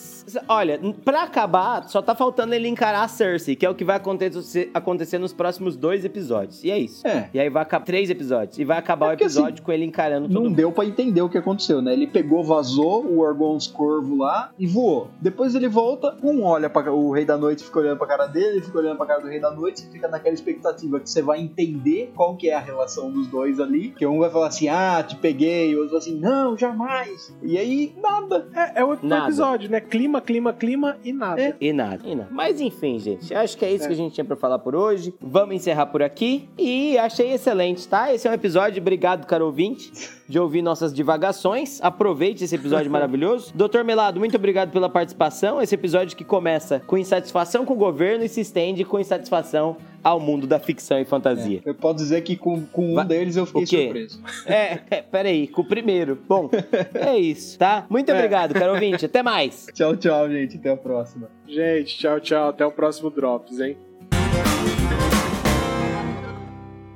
Olha, 0.47 0.79
para 1.03 1.23
acabar, 1.23 1.87
só 1.87 2.01
tá 2.01 2.15
faltando 2.15 2.53
ele 2.53 2.67
encarar 2.67 3.03
a 3.03 3.07
Cersei, 3.07 3.55
que 3.55 3.65
é 3.65 3.69
o 3.69 3.75
que 3.75 3.83
vai 3.83 3.97
acontecer, 3.97 4.69
acontecer 4.73 5.17
nos 5.17 5.33
próximos 5.33 5.75
dois 5.75 6.05
episódios. 6.05 6.63
E 6.63 6.71
é 6.71 6.77
isso. 6.77 7.07
É. 7.07 7.29
E 7.33 7.39
aí 7.39 7.49
vai 7.49 7.63
acabar 7.63 7.85
três 7.85 8.09
episódios. 8.09 8.57
E 8.57 8.65
vai 8.65 8.77
acabar 8.77 9.07
é 9.07 9.09
o 9.09 9.13
episódio 9.13 9.55
assim, 9.55 9.63
com 9.63 9.71
ele 9.71 9.85
encarando 9.85 10.27
todo 10.27 10.33
Não 10.33 10.43
mundo. 10.43 10.55
deu 10.55 10.71
para 10.71 10.85
entender 10.85 11.21
o 11.21 11.29
que 11.29 11.37
aconteceu, 11.37 11.81
né? 11.81 11.93
Ele 11.93 12.07
pegou, 12.07 12.43
vazou 12.43 13.05
o 13.05 13.19
Orgons 13.19 13.67
Corvo 13.67 14.17
lá 14.17 14.51
e 14.57 14.65
voou. 14.67 15.09
Depois 15.19 15.55
ele 15.55 15.67
volta, 15.67 16.15
um 16.23 16.43
olha 16.43 16.69
para 16.69 16.93
o 16.93 17.11
Rei 17.11 17.25
da 17.25 17.37
Noite, 17.37 17.63
fica 17.63 17.79
olhando 17.79 17.97
pra 17.97 18.07
cara 18.07 18.27
dele, 18.27 18.61
fica 18.61 18.77
olhando 18.77 18.97
pra 18.97 19.05
cara 19.05 19.21
do 19.21 19.27
Rei 19.27 19.39
da 19.39 19.51
Noite, 19.51 19.87
fica 19.91 20.07
naquela 20.07 20.33
expectativa 20.33 20.99
que 20.99 21.09
você 21.09 21.21
vai 21.21 21.39
entender 21.39 22.11
qual 22.15 22.35
que 22.35 22.49
é 22.49 22.53
a 22.55 22.59
relação 22.59 23.11
dos 23.11 23.27
dois 23.27 23.59
ali. 23.59 23.89
Que 23.89 24.05
um 24.05 24.19
vai 24.19 24.29
falar 24.29 24.47
assim: 24.47 24.67
Ah, 24.69 25.03
te 25.03 25.15
peguei, 25.15 25.75
o 25.75 25.81
outro 25.81 25.97
assim: 25.97 26.17
Não, 26.19 26.57
já 26.57 26.70
mais. 26.71 27.35
E 27.41 27.57
aí, 27.57 27.93
nada. 28.01 28.47
É, 28.53 28.81
é 28.81 28.85
outro 28.85 29.07
nada. 29.07 29.25
episódio, 29.25 29.69
né? 29.69 29.79
Clima, 29.79 30.21
clima, 30.21 30.53
clima 30.53 30.97
e 31.03 31.13
nada. 31.13 31.41
É. 31.41 31.55
E 31.59 31.73
nada. 31.73 32.01
E 32.03 32.15
nada. 32.15 32.29
Mas 32.31 32.59
enfim, 32.61 32.99
gente, 32.99 33.33
acho 33.33 33.57
que 33.57 33.65
é 33.65 33.71
isso 33.71 33.85
é. 33.85 33.87
que 33.87 33.93
a 33.93 33.97
gente 33.97 34.13
tinha 34.13 34.25
pra 34.25 34.35
falar 34.35 34.59
por 34.59 34.75
hoje. 34.75 35.13
Vamos 35.21 35.55
encerrar 35.55 35.87
por 35.87 36.01
aqui. 36.01 36.49
E 36.57 36.97
achei 36.97 37.33
excelente, 37.33 37.87
tá? 37.87 38.13
Esse 38.13 38.27
é 38.27 38.31
um 38.31 38.33
episódio. 38.33 38.81
Obrigado, 38.81 39.25
caro 39.25 39.45
ouvinte, 39.45 39.91
de 40.27 40.39
ouvir 40.39 40.61
nossas 40.61 40.93
divagações. 40.93 41.81
Aproveite 41.81 42.43
esse 42.43 42.55
episódio 42.55 42.89
maravilhoso. 42.91 43.51
Doutor 43.53 43.83
Melado, 43.83 44.19
muito 44.19 44.35
obrigado 44.35 44.71
pela 44.71 44.89
participação. 44.89 45.61
Esse 45.61 45.75
episódio 45.75 46.15
que 46.15 46.23
começa 46.23 46.79
com 46.87 46.97
insatisfação 46.97 47.65
com 47.65 47.73
o 47.73 47.77
governo 47.77 48.23
e 48.23 48.29
se 48.29 48.41
estende 48.41 48.83
com 48.83 48.99
insatisfação 48.99 49.77
ao 50.03 50.19
mundo 50.19 50.47
da 50.47 50.59
ficção 50.59 50.99
e 50.99 51.05
fantasia. 51.05 51.61
É, 51.65 51.69
eu 51.69 51.75
posso 51.75 51.97
dizer 51.97 52.21
que 52.21 52.35
com, 52.35 52.65
com 52.65 52.91
um 52.91 52.95
Va 52.95 53.03
deles 53.03 53.35
eu 53.35 53.45
fiquei 53.45 53.65
surpreso. 53.65 54.21
É, 54.45 54.79
é, 54.89 55.01
peraí, 55.01 55.47
com 55.47 55.61
o 55.61 55.65
primeiro. 55.65 56.17
Bom, 56.27 56.49
é 56.93 57.17
isso, 57.17 57.57
tá? 57.57 57.85
Muito 57.89 58.09
é. 58.11 58.15
obrigado, 58.15 58.53
caro 58.53 58.73
ouvinte. 58.73 59.05
Até 59.05 59.21
mais. 59.21 59.67
Tchau, 59.73 59.95
tchau, 59.95 60.29
gente. 60.29 60.57
Até 60.57 60.71
a 60.71 60.77
próxima. 60.77 61.29
Gente, 61.47 61.97
tchau, 61.97 62.19
tchau. 62.19 62.49
Até 62.49 62.65
o 62.65 62.71
próximo 62.71 63.09
Drops, 63.09 63.59
hein? 63.59 63.77